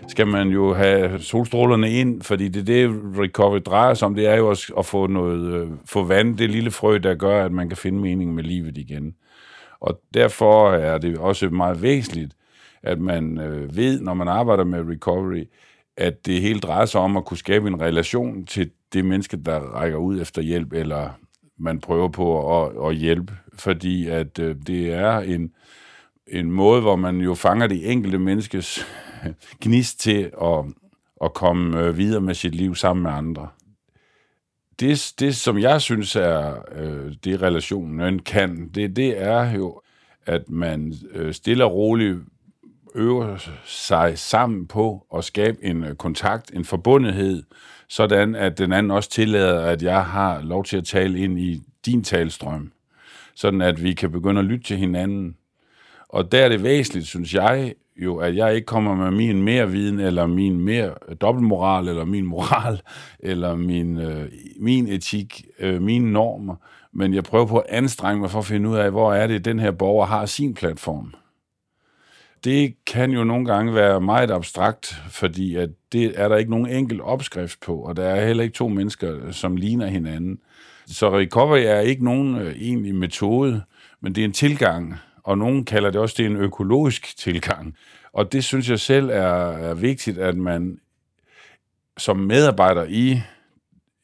skal 0.07 0.27
man 0.27 0.49
jo 0.49 0.73
have 0.73 1.19
solstrålerne 1.19 1.91
ind, 1.91 2.21
fordi 2.21 2.47
det 2.47 2.59
er 2.59 2.63
det, 2.63 3.01
recovery 3.19 3.59
drejer 3.65 3.93
sig 3.93 4.05
om, 4.05 4.15
det 4.15 4.27
er 4.27 4.35
jo 4.35 4.49
også 4.49 4.73
at 4.77 4.85
få, 4.85 5.07
noget, 5.07 5.53
øh, 5.53 5.67
få 5.85 6.03
vand, 6.03 6.37
det 6.37 6.49
lille 6.49 6.71
frø, 6.71 6.97
der 6.97 7.15
gør, 7.15 7.45
at 7.45 7.51
man 7.51 7.69
kan 7.69 7.77
finde 7.77 7.99
mening 7.99 8.35
med 8.35 8.43
livet 8.43 8.77
igen. 8.77 9.15
Og 9.79 10.01
derfor 10.13 10.71
er 10.71 10.97
det 10.97 11.17
også 11.17 11.49
meget 11.49 11.81
væsentligt, 11.81 12.33
at 12.83 12.99
man 12.99 13.37
øh, 13.37 13.75
ved, 13.75 14.01
når 14.01 14.13
man 14.13 14.27
arbejder 14.27 14.63
med 14.63 14.89
recovery, 14.91 15.43
at 15.97 16.25
det 16.25 16.41
hele 16.41 16.59
drejer 16.59 16.85
sig 16.85 17.01
om 17.01 17.17
at 17.17 17.25
kunne 17.25 17.37
skabe 17.37 17.67
en 17.67 17.81
relation 17.81 18.45
til 18.45 18.71
det 18.93 19.05
menneske, 19.05 19.37
der 19.37 19.59
rækker 19.59 19.97
ud 19.97 20.21
efter 20.21 20.41
hjælp, 20.41 20.73
eller 20.73 21.09
man 21.59 21.79
prøver 21.79 22.07
på 22.07 22.61
at, 22.63 22.89
at 22.89 22.95
hjælpe, 22.95 23.33
fordi 23.53 24.07
at 24.07 24.39
øh, 24.39 24.55
det 24.67 24.93
er 24.93 25.19
en, 25.19 25.51
en 26.27 26.51
måde, 26.51 26.81
hvor 26.81 26.95
man 26.95 27.17
jo 27.17 27.35
fanger 27.35 27.67
det 27.67 27.91
enkelte 27.91 28.19
menneskes 28.19 28.85
gnist 29.63 29.99
til 29.99 30.31
at, 30.41 30.65
at 31.23 31.33
komme 31.33 31.79
øh, 31.79 31.97
videre 31.97 32.21
med 32.21 32.33
sit 32.33 32.55
liv 32.55 32.75
sammen 32.75 33.03
med 33.03 33.11
andre. 33.11 33.47
Det, 34.79 35.13
det 35.19 35.35
som 35.35 35.59
jeg 35.59 35.81
synes 35.81 36.15
er 36.15 36.55
øh, 36.75 37.13
det 37.23 37.41
relationen 37.41 38.19
kan, 38.19 38.69
det, 38.75 38.95
det 38.95 39.21
er 39.21 39.51
jo, 39.51 39.81
at 40.25 40.49
man 40.49 40.93
øh, 41.13 41.33
stille 41.33 41.65
og 41.65 41.73
roligt 41.73 42.19
øver 42.95 43.49
sig 43.65 44.17
sammen 44.17 44.67
på 44.67 45.05
at 45.15 45.23
skabe 45.23 45.57
en 45.63 45.83
øh, 45.83 45.95
kontakt, 45.95 46.51
en 46.53 46.65
forbundethed, 46.65 47.43
sådan 47.87 48.35
at 48.35 48.57
den 48.57 48.73
anden 48.73 48.91
også 48.91 49.09
tillader, 49.09 49.61
at 49.61 49.83
jeg 49.83 50.05
har 50.05 50.41
lov 50.41 50.63
til 50.63 50.77
at 50.77 50.85
tale 50.85 51.19
ind 51.19 51.39
i 51.39 51.61
din 51.85 52.03
talstrøm, 52.03 52.71
sådan 53.35 53.61
at 53.61 53.83
vi 53.83 53.93
kan 53.93 54.11
begynde 54.11 54.39
at 54.39 54.45
lytte 54.45 54.63
til 54.63 54.77
hinanden. 54.77 55.35
Og 56.09 56.31
der 56.31 56.39
er 56.39 56.49
det 56.49 56.63
væsentligt, 56.63 57.07
synes 57.07 57.33
jeg, 57.33 57.73
jo, 57.97 58.17
at 58.17 58.35
jeg 58.35 58.55
ikke 58.55 58.65
kommer 58.65 58.95
med 58.95 59.11
min 59.11 59.41
mere 59.41 59.71
viden, 59.71 59.99
eller 59.99 60.27
min 60.27 60.59
mere 60.59 60.93
dobbeltmoral, 61.21 61.87
eller 61.87 62.05
min 62.05 62.25
moral, 62.25 62.81
eller 63.19 63.55
min, 63.55 63.97
øh, 63.97 64.31
min 64.59 64.87
etik, 64.87 65.45
øh, 65.59 65.81
mine 65.81 66.11
normer, 66.11 66.55
men 66.93 67.13
jeg 67.13 67.23
prøver 67.23 67.45
på 67.45 67.57
at 67.57 67.69
anstrenge 67.69 68.21
mig 68.21 68.31
for 68.31 68.39
at 68.39 68.45
finde 68.45 68.69
ud 68.69 68.75
af, 68.75 68.91
hvor 68.91 69.13
er 69.13 69.27
det, 69.27 69.45
den 69.45 69.59
her 69.59 69.71
borger 69.71 70.05
har 70.05 70.25
sin 70.25 70.53
platform. 70.53 71.13
Det 72.43 72.73
kan 72.85 73.11
jo 73.11 73.23
nogle 73.23 73.45
gange 73.45 73.73
være 73.73 74.01
meget 74.01 74.31
abstrakt, 74.31 74.95
fordi 75.09 75.55
at 75.55 75.69
det 75.91 76.13
er 76.15 76.27
der 76.27 76.35
ikke 76.35 76.51
nogen 76.51 76.69
enkel 76.69 77.01
opskrift 77.01 77.59
på, 77.61 77.77
og 77.77 77.95
der 77.95 78.03
er 78.03 78.27
heller 78.27 78.43
ikke 78.43 78.55
to 78.55 78.67
mennesker, 78.67 79.31
som 79.31 79.55
ligner 79.55 79.87
hinanden. 79.87 80.39
Så 80.87 81.17
recovery 81.17 81.63
er 81.65 81.79
ikke 81.79 82.03
nogen 82.03 82.35
øh, 82.35 82.55
egentlig 82.55 82.95
metode, 82.95 83.61
men 84.01 84.15
det 84.15 84.21
er 84.21 84.25
en 84.25 84.33
tilgang, 84.33 84.95
og 85.27 85.37
nogen 85.37 85.65
kalder 85.65 85.91
det 85.91 86.01
også, 86.01 86.15
det 86.17 86.25
en 86.25 86.37
økologisk 86.37 87.17
tilgang. 87.17 87.75
Og 88.13 88.31
det 88.31 88.43
synes 88.43 88.69
jeg 88.69 88.79
selv 88.79 89.09
er, 89.09 89.51
er 89.69 89.73
vigtigt, 89.73 90.17
at 90.17 90.37
man 90.37 90.79
som 91.97 92.17
medarbejder 92.17 92.85
i, 92.89 93.21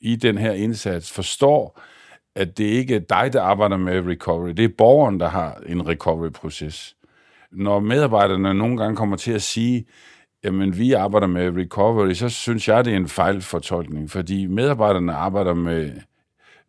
i 0.02 0.16
den 0.16 0.38
her 0.38 0.52
indsats 0.52 1.12
forstår, 1.12 1.82
at 2.36 2.58
det 2.58 2.64
ikke 2.64 2.96
er 2.96 3.00
dig, 3.00 3.34
der 3.34 3.42
arbejder 3.42 3.78
med 3.78 4.08
recovery. 4.08 4.50
Det 4.50 4.66
er 4.66 4.70
borgeren, 4.78 5.20
der 5.20 5.28
har 5.28 5.62
en 5.66 5.88
recovery-proces. 5.88 6.96
Når 7.52 7.80
medarbejderne 7.80 8.54
nogle 8.54 8.78
gange 8.78 8.96
kommer 8.96 9.18
til 9.18 9.32
at 9.32 9.42
sige, 9.42 9.86
jamen 10.44 10.78
vi 10.78 10.94
arbejder 10.94 11.28
med 11.28 11.58
recovery, 11.58 12.14
så 12.14 12.30
synes 12.30 12.68
jeg, 12.68 12.86
det 12.86 12.94
er 12.94 12.98
en 12.98 13.08
fejlfortolkning, 13.08 14.12
fordi 14.12 14.46
medarbejderne 14.46 15.14
arbejder 15.14 15.54
med 15.54 15.92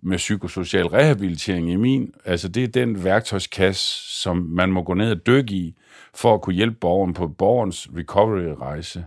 med 0.05 0.17
psykosocial 0.17 0.87
rehabilitering 0.87 1.71
i 1.71 1.77
min, 1.77 2.15
altså 2.25 2.49
det 2.49 2.65
er 2.65 2.69
den 2.69 3.05
værktøjskasse, 3.05 4.21
som 4.21 4.37
man 4.37 4.73
må 4.73 4.83
gå 4.83 4.95
ned 4.95 5.11
og 5.11 5.27
dykke 5.27 5.55
i, 5.55 5.77
for 6.15 6.35
at 6.35 6.43
kunne 6.43 6.55
hjælpe 6.55 6.77
borgeren 6.77 7.15
på 7.15 7.29
borgerens 7.29 7.89
recovery-rejse. 7.97 9.05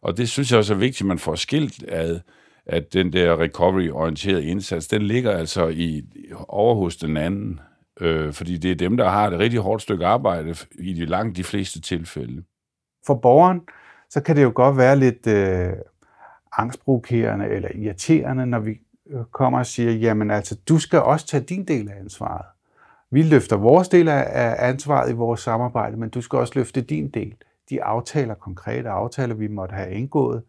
Og 0.00 0.16
det 0.16 0.28
synes 0.28 0.50
jeg 0.50 0.58
også 0.58 0.74
er 0.74 0.78
vigtigt, 0.78 1.00
at 1.00 1.06
man 1.06 1.18
får 1.18 1.34
skilt 1.34 1.84
ad, 1.88 2.20
at 2.66 2.92
den 2.92 3.12
der 3.12 3.40
recovery-orienterede 3.40 4.44
indsats, 4.44 4.88
den 4.88 5.02
ligger 5.02 5.30
altså 5.30 5.68
i, 5.68 6.02
over 6.48 6.74
hos 6.74 6.96
den 6.96 7.16
anden, 7.16 7.60
øh, 8.00 8.32
fordi 8.32 8.56
det 8.56 8.70
er 8.70 8.74
dem, 8.74 8.96
der 8.96 9.08
har 9.08 9.30
et 9.30 9.38
rigtig 9.38 9.60
hårdt 9.60 9.82
stykke 9.82 10.06
arbejde 10.06 10.54
i 10.78 10.92
de 10.92 11.04
langt 11.04 11.36
de 11.36 11.44
fleste 11.44 11.80
tilfælde. 11.80 12.42
For 13.06 13.14
borgeren, 13.14 13.60
så 14.10 14.20
kan 14.20 14.36
det 14.36 14.42
jo 14.42 14.52
godt 14.54 14.76
være 14.76 14.98
lidt 14.98 15.26
øh, 15.26 15.72
angstprovokerende 16.56 17.48
eller 17.48 17.68
irriterende, 17.74 18.46
når 18.46 18.58
vi 18.58 18.80
Øh, 19.10 19.24
kommer 19.24 19.58
og 19.58 19.66
siger, 19.66 19.92
jamen 19.92 20.30
altså, 20.30 20.54
du 20.68 20.78
skal 20.78 21.00
også 21.00 21.26
tage 21.26 21.42
din 21.42 21.64
del 21.64 21.90
af 21.90 22.00
ansvaret. 22.00 22.44
Vi 23.10 23.22
løfter 23.22 23.56
vores 23.56 23.88
del 23.88 24.08
af 24.08 24.56
ansvaret 24.68 25.10
i 25.10 25.14
vores 25.14 25.40
samarbejde, 25.40 25.96
men 25.96 26.10
du 26.10 26.20
skal 26.20 26.38
også 26.38 26.52
løfte 26.56 26.80
din 26.80 27.10
del. 27.10 27.34
De 27.70 27.82
aftaler, 27.82 28.34
konkrete 28.34 28.88
aftaler, 28.88 29.34
vi 29.34 29.48
måtte 29.48 29.74
have 29.74 29.90
indgået, 29.92 30.42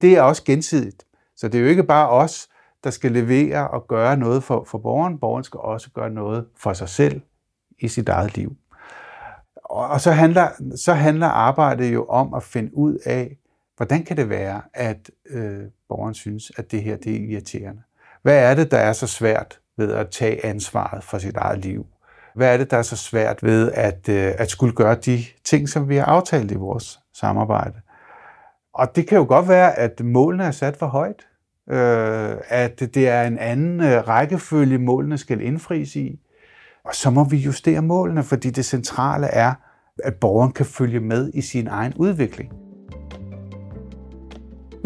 det 0.00 0.16
er 0.16 0.22
også 0.22 0.44
gensidigt. 0.44 1.06
Så 1.36 1.48
det 1.48 1.58
er 1.58 1.62
jo 1.62 1.68
ikke 1.68 1.84
bare 1.84 2.08
os, 2.08 2.48
der 2.84 2.90
skal 2.90 3.12
levere 3.12 3.68
og 3.68 3.86
gøre 3.86 4.16
noget 4.16 4.42
for, 4.42 4.64
for 4.64 4.78
borgeren. 4.78 5.18
Borgeren 5.18 5.44
skal 5.44 5.60
også 5.60 5.90
gøre 5.90 6.10
noget 6.10 6.46
for 6.56 6.72
sig 6.72 6.88
selv 6.88 7.20
i 7.78 7.88
sit 7.88 8.08
eget 8.08 8.36
liv. 8.36 8.56
Og 9.64 10.00
så 10.00 10.12
handler, 10.12 10.48
så 10.76 10.92
handler 10.92 11.26
arbejdet 11.26 11.94
jo 11.94 12.04
om 12.04 12.34
at 12.34 12.42
finde 12.42 12.76
ud 12.76 12.98
af, 13.04 13.38
hvordan 13.76 14.04
kan 14.04 14.16
det 14.16 14.28
være, 14.28 14.62
at 14.74 15.10
øh, 15.26 15.64
borgeren 15.88 16.14
synes, 16.14 16.52
at 16.56 16.70
det 16.72 16.82
her 16.82 16.96
det 16.96 17.16
er 17.16 17.30
irriterende. 17.30 17.82
Hvad 18.26 18.50
er 18.50 18.54
det, 18.54 18.70
der 18.70 18.78
er 18.78 18.92
så 18.92 19.06
svært 19.06 19.58
ved 19.78 19.92
at 19.92 20.10
tage 20.10 20.46
ansvaret 20.46 21.04
for 21.04 21.18
sit 21.18 21.36
eget 21.36 21.64
liv? 21.64 21.86
Hvad 22.34 22.52
er 22.52 22.56
det, 22.56 22.70
der 22.70 22.76
er 22.76 22.82
så 22.82 22.96
svært 22.96 23.42
ved 23.42 23.72
at, 23.72 24.08
øh, 24.08 24.32
at 24.38 24.50
skulle 24.50 24.74
gøre 24.74 24.94
de 24.94 25.24
ting, 25.44 25.68
som 25.68 25.88
vi 25.88 25.96
har 25.96 26.04
aftalt 26.04 26.50
i 26.50 26.54
vores 26.54 26.98
samarbejde? 27.14 27.74
Og 28.74 28.96
det 28.96 29.08
kan 29.08 29.18
jo 29.18 29.24
godt 29.24 29.48
være, 29.48 29.78
at 29.78 30.00
målene 30.04 30.44
er 30.44 30.50
sat 30.50 30.76
for 30.76 30.86
højt. 30.86 31.26
Øh, 31.70 32.36
at 32.48 32.80
det 32.80 33.08
er 33.08 33.22
en 33.22 33.38
anden 33.38 33.80
øh, 33.80 34.08
rækkefølge, 34.08 34.78
målene 34.78 35.18
skal 35.18 35.40
indfries 35.40 35.96
i. 35.96 36.20
Og 36.84 36.94
så 36.94 37.10
må 37.10 37.24
vi 37.24 37.36
justere 37.36 37.82
målene, 37.82 38.22
fordi 38.22 38.50
det 38.50 38.64
centrale 38.64 39.26
er, 39.26 39.54
at 40.04 40.14
borgeren 40.14 40.52
kan 40.52 40.66
følge 40.66 41.00
med 41.00 41.30
i 41.34 41.40
sin 41.40 41.66
egen 41.66 41.94
udvikling. 41.96 42.52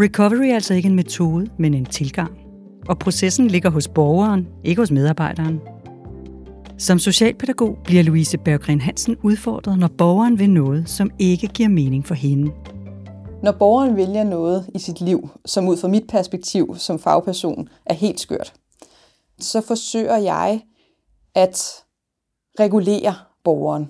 Recovery 0.01 0.49
er 0.49 0.55
altså 0.55 0.75
ikke 0.75 0.89
en 0.89 0.97
metode, 0.97 1.51
men 1.59 1.75
en 1.75 1.85
tilgang 1.85 2.40
og 2.89 2.99
processen 2.99 3.49
ligger 3.49 3.71
hos 3.71 3.89
borgeren, 3.89 4.49
ikke 4.65 4.83
hos 4.83 4.91
medarbejderen. 4.91 5.61
Som 6.79 6.99
socialpædagog 6.99 7.79
bliver 7.85 8.03
Louise 8.03 8.39
Berggren 8.39 8.81
Hansen 8.81 9.17
udfordret, 9.23 9.79
når 9.79 9.89
borgeren 9.89 10.39
vil 10.39 10.51
noget, 10.51 10.89
som 10.89 11.11
ikke 11.19 11.47
giver 11.47 11.69
mening 11.69 12.07
for 12.07 12.15
hende. 12.15 12.53
Når 13.43 13.53
borgeren 13.53 13.97
vælger 13.97 14.25
noget 14.25 14.71
i 14.75 14.79
sit 14.79 15.01
liv, 15.01 15.29
som 15.45 15.69
ud 15.69 15.77
fra 15.77 15.89
mit 15.89 16.07
perspektiv 16.09 16.75
som 16.79 16.99
fagperson 16.99 17.69
er 17.87 17.95
helt 17.95 18.21
skørt, 18.21 18.53
så 19.41 19.61
forsøger 19.61 20.17
jeg 20.17 20.61
at 21.35 21.63
regulere 22.61 23.15
borgeren. 23.45 23.89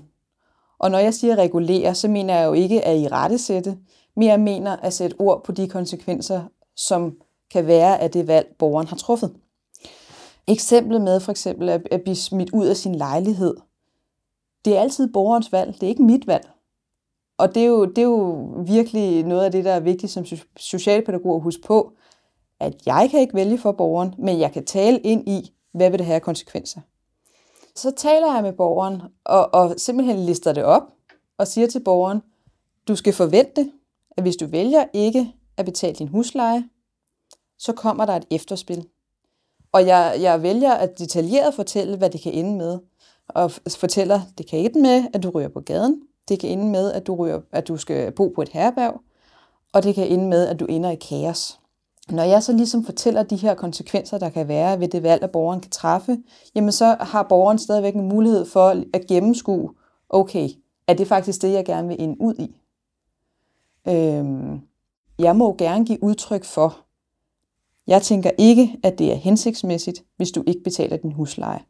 Og 0.78 0.90
når 0.90 0.99
jeg 0.99 1.14
siger 1.14 1.37
regulere, 1.37 1.94
så 1.94 2.09
mener 2.09 2.35
jeg 2.35 2.47
jo 2.47 2.52
ikke 2.52 2.85
at 2.85 2.99
i 2.99 3.09
rette 3.09 3.38
sætte, 3.38 3.76
men 4.16 4.28
jeg 4.28 4.40
mener 4.40 4.76
at 4.76 4.92
sætte 4.92 5.16
ord 5.18 5.44
på 5.44 5.52
de 5.52 5.68
konsekvenser, 5.68 6.42
som 6.76 7.16
kan 7.50 7.66
være 7.66 8.00
af 8.00 8.11
det 8.11 8.26
valg, 8.26 8.54
borgeren 8.59 8.87
har 8.87 8.97
truffet. 8.97 9.37
Eksemplet 10.47 11.00
med 11.00 11.21
for 11.21 11.30
eksempel 11.30 11.69
at 11.69 12.02
blive 12.02 12.16
smidt 12.16 12.50
ud 12.52 12.66
af 12.66 12.76
sin 12.76 12.95
lejlighed. 12.95 13.57
Det 14.64 14.76
er 14.76 14.80
altid 14.80 15.12
borgerens 15.12 15.52
valg, 15.52 15.75
det 15.75 15.83
er 15.83 15.88
ikke 15.88 16.02
mit 16.02 16.26
valg. 16.26 16.49
Og 17.38 17.54
det 17.54 17.62
er, 17.62 17.66
jo, 17.66 17.85
det 17.85 17.99
er 17.99 18.02
jo 18.02 18.49
virkelig 18.66 19.25
noget 19.25 19.45
af 19.45 19.52
det, 19.52 19.64
der 19.64 19.73
er 19.73 19.80
vigtigt 19.80 20.12
som 20.12 20.25
socialpædagog 20.57 21.35
at 21.35 21.42
huske 21.42 21.62
på, 21.62 21.92
at 22.61 22.87
jeg 22.87 23.09
kan 23.11 23.21
ikke 23.21 23.35
vælge 23.35 23.59
for 23.59 23.73
borgeren, 23.73 24.14
men 24.19 24.40
jeg 24.40 24.52
kan 24.52 24.64
tale 24.64 24.99
ind 24.99 25.28
i, 25.28 25.52
hvad 25.73 25.90
vil 25.90 25.99
det 25.99 26.07
have 26.07 26.21
konsekvenser. 26.21 26.80
Så 27.75 27.90
taler 27.90 28.35
jeg 28.35 28.42
med 28.42 28.52
borgeren 28.52 29.02
og, 29.25 29.54
og 29.54 29.75
simpelthen 29.76 30.19
lister 30.19 30.52
det 30.52 30.64
op 30.64 30.83
og 31.38 31.47
siger 31.47 31.66
til 31.66 31.80
borgeren, 31.80 32.21
du 32.88 32.97
skal 32.97 33.12
forvente, 33.12 33.71
at 34.16 34.25
hvis 34.25 34.37
du 34.37 34.47
vælger 34.47 34.85
ikke 34.92 35.33
at 35.57 35.64
betale 35.64 35.95
din 35.95 36.09
husleje, 36.09 36.64
så 37.60 37.72
kommer 37.72 38.04
der 38.04 38.12
et 38.16 38.26
efterspil. 38.30 38.86
Og 39.72 39.86
jeg, 39.86 40.16
jeg 40.20 40.42
vælger 40.42 40.72
at 40.72 40.98
detaljeret 40.98 41.54
fortælle, 41.54 41.96
hvad 41.96 42.10
det 42.10 42.20
kan 42.20 42.32
ende 42.32 42.56
med. 42.56 42.78
Og 43.28 43.50
fortæller, 43.50 44.20
det 44.38 44.46
kan 44.46 44.58
ende 44.58 44.80
med, 44.80 45.04
at 45.14 45.22
du 45.22 45.30
ryger 45.30 45.48
på 45.48 45.60
gaden. 45.60 46.02
Det 46.28 46.40
kan 46.40 46.50
ende 46.50 46.68
med, 46.68 46.92
at 46.92 47.06
du, 47.06 47.14
ryger, 47.14 47.40
at 47.52 47.68
du 47.68 47.76
skal 47.76 48.12
bo 48.12 48.28
på 48.28 48.42
et 48.42 48.48
herberg. 48.48 49.00
Og 49.72 49.82
det 49.82 49.94
kan 49.94 50.08
ende 50.08 50.28
med, 50.28 50.46
at 50.46 50.60
du 50.60 50.64
ender 50.64 50.90
i 50.90 50.94
kaos. 50.94 51.60
Når 52.08 52.22
jeg 52.22 52.42
så 52.42 52.52
ligesom 52.52 52.84
fortæller 52.84 53.22
de 53.22 53.36
her 53.36 53.54
konsekvenser, 53.54 54.18
der 54.18 54.28
kan 54.28 54.48
være 54.48 54.80
ved 54.80 54.88
det 54.88 55.02
valg, 55.02 55.22
at 55.22 55.30
borgeren 55.30 55.60
kan 55.60 55.70
træffe, 55.70 56.18
jamen 56.54 56.72
så 56.72 56.96
har 57.00 57.22
borgeren 57.22 57.58
stadigvæk 57.58 57.94
en 57.94 58.08
mulighed 58.08 58.44
for 58.46 58.84
at 58.94 59.06
gennemskue, 59.08 59.70
okay, 60.08 60.48
er 60.86 60.94
det 60.94 61.08
faktisk 61.08 61.42
det, 61.42 61.52
jeg 61.52 61.64
gerne 61.64 61.88
vil 61.88 62.00
ind 62.00 62.16
ud 62.20 62.34
i? 62.34 62.56
Øhm, 63.88 64.60
jeg 65.18 65.36
må 65.36 65.54
gerne 65.58 65.84
give 65.84 66.02
udtryk 66.02 66.44
for, 66.44 66.78
jeg 67.90 68.02
tænker 68.02 68.30
ikke, 68.38 68.78
at 68.82 68.99
det 68.99 69.12
er 69.12 69.16
hensigtsmæssigt, 69.16 70.04
hvis 70.16 70.30
du 70.30 70.42
ikke 70.47 70.62
betaler 70.62 70.97
din 70.97 71.12
husleje. 71.12 71.61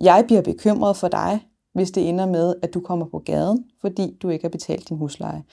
Jeg 0.00 0.24
bliver 0.26 0.42
bekymret 0.42 0.96
for 0.96 1.08
dig, 1.08 1.46
hvis 1.72 1.90
det 1.90 2.08
ender 2.08 2.26
med, 2.26 2.54
at 2.62 2.74
du 2.74 2.80
kommer 2.80 3.06
på 3.06 3.18
gaden, 3.18 3.64
fordi 3.80 4.16
du 4.22 4.28
ikke 4.28 4.44
har 4.44 4.50
betalt 4.50 4.88
din 4.88 4.96
husleje. 4.96 5.44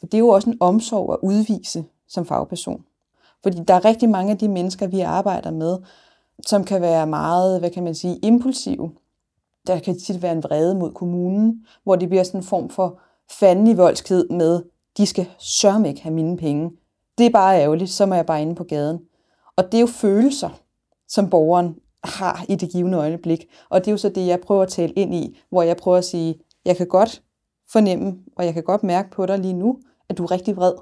For 0.00 0.06
det 0.06 0.14
er 0.14 0.18
jo 0.18 0.28
også 0.28 0.50
en 0.50 0.56
omsorg 0.60 1.12
at 1.12 1.18
udvise 1.22 1.84
som 2.08 2.26
fagperson. 2.26 2.84
Fordi 3.42 3.58
der 3.68 3.74
er 3.74 3.84
rigtig 3.84 4.08
mange 4.08 4.32
af 4.32 4.38
de 4.38 4.48
mennesker, 4.48 4.86
vi 4.86 5.00
arbejder 5.00 5.50
med, 5.50 5.78
som 6.46 6.64
kan 6.64 6.82
være 6.82 7.06
meget, 7.06 7.60
hvad 7.60 7.70
kan 7.70 7.84
man 7.84 7.94
sige, 7.94 8.18
impulsive. 8.22 8.92
Der 9.66 9.78
kan 9.78 9.98
tit 9.98 10.22
være 10.22 10.32
en 10.32 10.42
vrede 10.42 10.74
mod 10.74 10.92
kommunen, 10.92 11.66
hvor 11.84 11.96
det 11.96 12.08
bliver 12.08 12.22
sådan 12.22 12.40
en 12.40 12.44
form 12.44 12.70
for 12.70 13.00
fanden 13.30 13.66
i 13.66 13.74
voldsked 13.74 14.28
med, 14.28 14.62
de 14.96 15.06
skal 15.06 15.28
sørme 15.38 15.88
ikke 15.88 16.02
have 16.02 16.14
mine 16.14 16.36
penge, 16.36 16.70
det 17.18 17.26
er 17.26 17.30
bare 17.30 17.60
ærgerligt, 17.60 17.90
så 17.90 18.06
må 18.06 18.14
jeg 18.14 18.26
bare 18.26 18.42
inde 18.42 18.54
på 18.54 18.64
gaden. 18.64 19.00
Og 19.56 19.64
det 19.64 19.74
er 19.74 19.80
jo 19.80 19.86
følelser, 19.86 20.50
som 21.08 21.30
borgeren 21.30 21.76
har 22.04 22.44
i 22.48 22.54
det 22.54 22.70
givende 22.70 22.98
øjeblik. 22.98 23.48
Og 23.68 23.80
det 23.80 23.88
er 23.88 23.92
jo 23.92 23.98
så 23.98 24.08
det, 24.08 24.26
jeg 24.26 24.40
prøver 24.40 24.62
at 24.62 24.68
tale 24.68 24.92
ind 24.92 25.14
i, 25.14 25.38
hvor 25.50 25.62
jeg 25.62 25.76
prøver 25.76 25.98
at 25.98 26.04
sige, 26.04 26.38
jeg 26.64 26.76
kan 26.76 26.86
godt 26.86 27.22
fornemme, 27.72 28.18
og 28.36 28.44
jeg 28.44 28.54
kan 28.54 28.62
godt 28.62 28.82
mærke 28.82 29.10
på 29.10 29.26
dig 29.26 29.38
lige 29.38 29.54
nu, 29.54 29.78
at 30.08 30.18
du 30.18 30.24
er 30.24 30.30
rigtig 30.30 30.56
vred. 30.56 30.72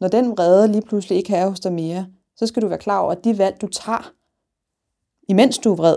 Når 0.00 0.08
den 0.08 0.30
vrede 0.30 0.68
lige 0.68 0.82
pludselig 0.82 1.18
ikke 1.18 1.34
er 1.34 1.48
hos 1.48 1.60
dig 1.60 1.72
mere, 1.72 2.06
så 2.36 2.46
skal 2.46 2.62
du 2.62 2.68
være 2.68 2.78
klar 2.78 3.00
over, 3.00 3.12
at 3.12 3.24
de 3.24 3.38
valg, 3.38 3.60
du 3.60 3.66
tager, 3.66 4.12
imens 5.28 5.58
du 5.58 5.72
er 5.72 5.76
vred, 5.76 5.96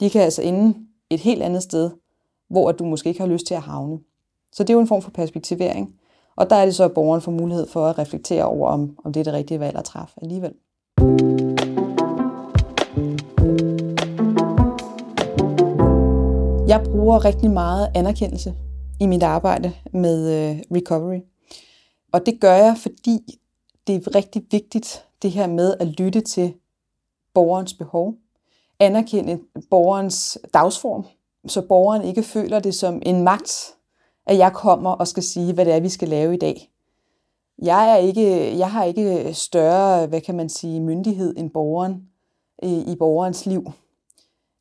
de 0.00 0.10
kan 0.10 0.22
altså 0.22 0.42
ende 0.42 0.74
et 1.10 1.20
helt 1.20 1.42
andet 1.42 1.62
sted, 1.62 1.90
hvor 2.50 2.72
du 2.72 2.84
måske 2.84 3.08
ikke 3.08 3.20
har 3.20 3.28
lyst 3.28 3.46
til 3.46 3.54
at 3.54 3.62
havne. 3.62 3.98
Så 4.52 4.62
det 4.62 4.70
er 4.70 4.74
jo 4.74 4.80
en 4.80 4.88
form 4.88 5.02
for 5.02 5.10
perspektivering. 5.10 5.97
Og 6.38 6.50
der 6.50 6.56
er 6.56 6.64
det 6.64 6.74
så, 6.74 6.84
at 6.84 6.92
borgeren 6.92 7.20
får 7.20 7.32
mulighed 7.32 7.66
for 7.66 7.86
at 7.86 7.98
reflektere 7.98 8.44
over, 8.44 8.70
om, 8.70 8.98
om 9.04 9.12
det 9.12 9.20
er 9.20 9.24
det 9.24 9.32
rigtige 9.32 9.60
valg 9.60 9.78
at 9.78 9.84
træffe 9.84 10.14
alligevel. 10.22 10.52
Jeg 16.68 16.82
bruger 16.84 17.24
rigtig 17.24 17.50
meget 17.50 17.90
anerkendelse 17.94 18.54
i 19.00 19.06
mit 19.06 19.22
arbejde 19.22 19.72
med 19.92 20.50
øh, 20.50 20.58
recovery. 20.76 21.20
Og 22.12 22.26
det 22.26 22.40
gør 22.40 22.54
jeg, 22.54 22.76
fordi 22.82 23.40
det 23.86 23.94
er 23.94 24.14
rigtig 24.14 24.42
vigtigt, 24.50 25.04
det 25.22 25.30
her 25.30 25.46
med 25.46 25.74
at 25.80 25.86
lytte 25.86 26.20
til 26.20 26.54
borgerens 27.34 27.74
behov, 27.74 28.14
anerkende 28.80 29.38
borgerens 29.70 30.38
dagsform, 30.54 31.04
så 31.46 31.62
borgeren 31.62 32.02
ikke 32.02 32.22
føler 32.22 32.60
det 32.60 32.74
som 32.74 33.02
en 33.06 33.22
magt, 33.22 33.77
at 34.28 34.38
jeg 34.38 34.52
kommer 34.52 34.90
og 34.90 35.08
skal 35.08 35.22
sige, 35.22 35.52
hvad 35.52 35.64
det 35.64 35.74
er, 35.74 35.80
vi 35.80 35.88
skal 35.88 36.08
lave 36.08 36.34
i 36.34 36.38
dag. 36.38 36.70
Jeg, 37.62 37.90
er 37.90 37.96
ikke, 37.96 38.58
jeg 38.58 38.70
har 38.70 38.84
ikke 38.84 39.34
større, 39.34 40.06
hvad 40.06 40.20
kan 40.20 40.36
man 40.36 40.48
sige, 40.48 40.80
myndighed 40.80 41.34
end 41.36 41.50
borgeren 41.50 42.02
i, 42.62 42.92
i 42.92 42.96
borgerens 42.98 43.46
liv. 43.46 43.72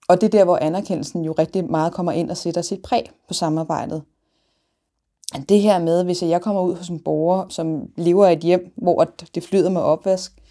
Og 0.09 0.21
det 0.21 0.27
er 0.27 0.37
der, 0.37 0.43
hvor 0.43 0.57
anerkendelsen 0.61 1.25
jo 1.25 1.31
rigtig 1.31 1.71
meget 1.71 1.93
kommer 1.93 2.11
ind 2.11 2.31
og 2.31 2.37
sætter 2.37 2.61
sit 2.61 2.81
præg 2.81 3.11
på 3.27 3.33
samarbejdet. 3.33 4.03
Det 5.49 5.61
her 5.61 5.79
med, 5.79 6.03
hvis 6.03 6.23
jeg 6.23 6.41
kommer 6.41 6.61
ud 6.61 6.75
hos 6.75 6.89
en 6.89 6.99
borger, 6.99 7.45
som 7.49 7.89
lever 7.95 8.27
i 8.27 8.33
et 8.33 8.39
hjem, 8.39 8.73
hvor 8.75 9.07
det 9.35 9.43
flyder 9.43 9.69
med 9.69 9.81
opvask, 9.81 10.41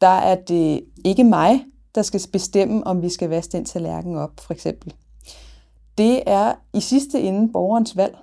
der 0.00 0.06
er 0.06 0.34
det 0.34 0.84
ikke 1.04 1.24
mig, 1.24 1.64
der 1.94 2.02
skal 2.02 2.20
bestemme, 2.32 2.86
om 2.86 3.02
vi 3.02 3.08
skal 3.08 3.28
vaske 3.28 3.52
den 3.52 3.64
tallerken 3.64 4.16
op, 4.16 4.40
for 4.40 4.54
eksempel. 4.54 4.94
Det 5.98 6.22
er 6.26 6.54
i 6.74 6.80
sidste 6.80 7.20
ende 7.20 7.52
borgerens 7.52 7.96
valg. 7.96 8.16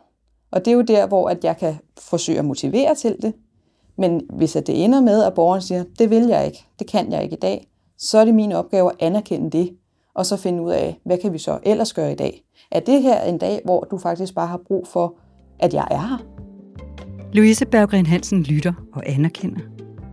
Og 0.53 0.65
det 0.65 0.71
er 0.71 0.75
jo 0.75 0.81
der, 0.81 1.07
hvor 1.07 1.29
at 1.29 1.43
jeg 1.43 1.57
kan 1.57 1.75
forsøge 1.97 2.39
at 2.39 2.45
motivere 2.45 2.95
til 2.95 3.15
det. 3.21 3.33
Men 3.97 4.21
hvis 4.29 4.55
at 4.55 4.67
det 4.67 4.83
ender 4.83 5.01
med, 5.01 5.23
at 5.23 5.33
borgeren 5.33 5.61
siger, 5.61 5.83
det 5.99 6.09
vil 6.09 6.23
jeg 6.23 6.45
ikke, 6.45 6.65
det 6.79 6.87
kan 6.87 7.11
jeg 7.11 7.23
ikke 7.23 7.35
i 7.35 7.39
dag, 7.39 7.67
så 7.97 8.17
er 8.17 8.25
det 8.25 8.35
min 8.35 8.51
opgave 8.51 8.89
at 8.89 8.95
anerkende 8.99 9.49
det, 9.57 9.69
og 10.15 10.25
så 10.25 10.37
finde 10.37 10.63
ud 10.63 10.71
af, 10.71 10.99
hvad 11.05 11.17
kan 11.17 11.33
vi 11.33 11.37
så 11.37 11.59
ellers 11.63 11.93
gøre 11.93 12.11
i 12.11 12.15
dag? 12.15 12.43
Er 12.71 12.79
det 12.79 13.01
her 13.01 13.21
en 13.21 13.37
dag, 13.37 13.61
hvor 13.65 13.87
du 13.91 13.97
faktisk 13.97 14.35
bare 14.35 14.47
har 14.47 14.59
brug 14.67 14.87
for, 14.87 15.15
at 15.59 15.73
jeg 15.73 15.87
er 15.91 15.99
her? 15.99 16.25
Louise 17.33 17.65
Berggren 17.65 18.05
Hansen 18.05 18.43
lytter 18.43 18.73
og 18.93 19.03
anerkender. 19.05 19.61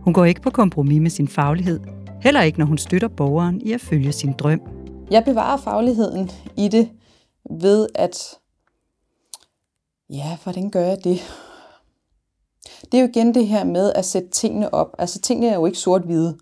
Hun 0.03 0.13
går 0.13 0.25
ikke 0.25 0.41
på 0.41 0.49
kompromis 0.49 1.01
med 1.01 1.09
sin 1.09 1.27
faglighed, 1.27 1.79
heller 2.21 2.41
ikke 2.41 2.59
når 2.59 2.65
hun 2.65 2.77
støtter 2.77 3.07
borgeren 3.07 3.61
i 3.61 3.71
at 3.71 3.81
følge 3.81 4.11
sin 4.11 4.33
drøm. 4.33 4.61
Jeg 5.11 5.23
bevarer 5.25 5.57
fagligheden 5.57 6.29
i 6.57 6.67
det 6.67 6.89
ved 7.61 7.87
at, 7.95 8.17
ja, 10.11 10.37
hvordan 10.43 10.69
gør 10.69 10.85
jeg 10.85 11.03
det? 11.03 11.19
Det 12.91 12.97
er 12.97 13.01
jo 13.01 13.07
igen 13.07 13.33
det 13.33 13.47
her 13.47 13.63
med 13.63 13.93
at 13.93 14.05
sætte 14.05 14.29
tingene 14.29 14.73
op. 14.73 14.95
Altså 14.97 15.19
tingene 15.19 15.47
er 15.47 15.55
jo 15.55 15.65
ikke 15.65 15.77
sort-hvide. 15.77 16.37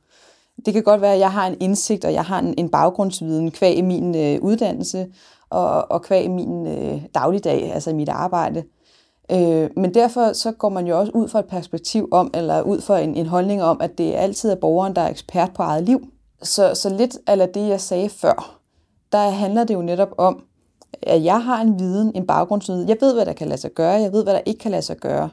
Det 0.65 0.73
kan 0.73 0.83
godt 0.83 1.01
være, 1.01 1.13
at 1.13 1.19
jeg 1.19 1.31
har 1.31 1.47
en 1.47 1.57
indsigt, 1.59 2.05
og 2.05 2.13
jeg 2.13 2.25
har 2.25 2.39
en, 2.39 2.53
en 2.57 2.69
baggrundsviden 2.69 3.51
kvæg 3.51 3.77
i 3.77 3.81
min 3.81 4.15
øh, 4.15 4.41
uddannelse, 4.41 5.07
og, 5.49 5.91
og 5.91 6.01
kvæg 6.01 6.23
i 6.23 6.27
min 6.27 6.67
øh, 6.67 7.01
dagligdag, 7.15 7.73
altså 7.73 7.89
i 7.89 7.93
mit 7.93 8.09
arbejde. 8.09 8.63
Øh, 9.31 9.69
men 9.75 9.93
derfor 9.93 10.33
så 10.33 10.51
går 10.51 10.69
man 10.69 10.88
jo 10.88 10.99
også 10.99 11.11
ud 11.15 11.27
fra 11.27 11.39
et 11.39 11.45
perspektiv 11.45 12.07
om, 12.11 12.31
eller 12.33 12.61
ud 12.61 12.81
fra 12.81 12.99
en, 12.99 13.15
en 13.15 13.25
holdning 13.25 13.63
om, 13.63 13.81
at 13.81 13.97
det 13.97 14.13
altid 14.15 14.51
er 14.51 14.55
borgeren, 14.55 14.95
der 14.95 15.01
er 15.01 15.09
ekspert 15.09 15.53
på 15.53 15.63
eget 15.63 15.83
liv. 15.83 16.07
Så, 16.41 16.75
så 16.75 16.89
lidt 16.89 17.17
af 17.27 17.49
det, 17.49 17.67
jeg 17.67 17.81
sagde 17.81 18.09
før, 18.09 18.59
der 19.11 19.29
handler 19.29 19.63
det 19.63 19.73
jo 19.73 19.81
netop 19.81 20.11
om, 20.17 20.43
at 21.01 21.24
jeg 21.24 21.43
har 21.43 21.62
en 21.62 21.79
viden, 21.79 22.12
en 22.15 22.27
baggrundsviden. 22.27 22.89
Jeg 22.89 22.98
ved, 23.01 23.13
hvad 23.13 23.25
der 23.25 23.34
kan 23.34 23.48
lade 23.48 23.62
sig 23.62 23.72
gøre, 23.72 24.01
jeg 24.01 24.12
ved, 24.12 24.24
hvad 24.24 24.34
der 24.34 24.41
ikke 24.46 24.60
kan 24.60 24.72
lade 24.72 24.81
sig 24.81 24.98
gøre. 24.98 25.29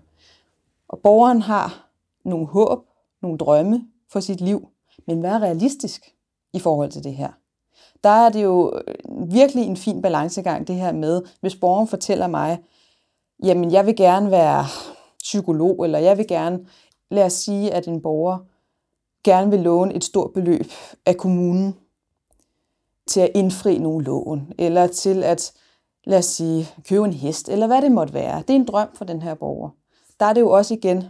Og 0.89 0.99
borgeren 0.99 1.43
har 1.43 1.89
nogle 2.25 2.47
håb, 2.47 2.87
nogle 3.23 3.39
drømme 3.39 3.87
for 4.13 4.21
sit 4.21 4.41
liv, 4.41 4.69
men 5.07 5.21
hvad 5.21 5.31
er 5.31 5.43
realistisk 5.43 6.15
i 6.53 6.59
forhold 6.59 6.91
til 6.91 7.05
det 7.05 7.15
her? 7.15 7.29
Der 8.05 8.11
er 8.11 8.29
det 8.29 8.43
jo 8.43 8.81
øh, 8.87 9.33
virkelig 9.33 9.67
en 9.67 9.77
fin 9.77 10.03
balancegang, 10.03 10.69
det 10.69 10.77
her 10.77 10.93
med, 10.93 11.23
hvis 11.41 11.57
borgeren 11.57 11.89
fortæller 11.89 12.27
mig, 12.27 12.59
jamen 13.45 13.73
jeg 13.73 13.87
vil 13.87 13.97
gerne 13.97 14.31
være 14.31 14.65
psykolog, 15.19 15.85
eller 15.85 15.99
jeg 15.99 16.19
vil 16.19 16.27
gerne, 16.27 16.67
lad 17.11 17.25
os 17.25 17.33
sige, 17.33 17.75
at 17.75 17.89
en 17.89 18.03
borger 18.03 18.39
gerne 19.25 19.51
vil 19.51 19.61
låne 19.61 19.95
et 19.95 20.05
stort 20.05 20.33
beløb 20.33 20.67
af 21.07 21.17
kommunen 21.17 21.77
til 23.07 23.21
at 23.21 23.31
indfri 23.35 23.79
nogle 23.79 24.05
lån, 24.05 24.53
eller 24.59 24.87
til 24.87 25.25
at, 25.25 25.53
lad 26.05 26.19
os 26.19 26.25
sige, 26.25 26.69
købe 26.89 27.05
en 27.05 27.13
hest, 27.13 27.49
eller 27.49 27.67
hvad 27.67 27.83
det 27.83 27.93
måtte 27.93 28.15
være. 28.15 28.39
Det 28.39 28.51
er 28.51 28.55
en 28.55 28.67
drøm 28.67 28.89
for 28.95 29.05
den 29.05 29.23
her 29.23 29.35
borger. 29.35 29.71
Der 30.21 30.27
er 30.27 30.33
det 30.33 30.41
jo 30.41 30.51
også 30.51 30.75
igen 30.75 31.05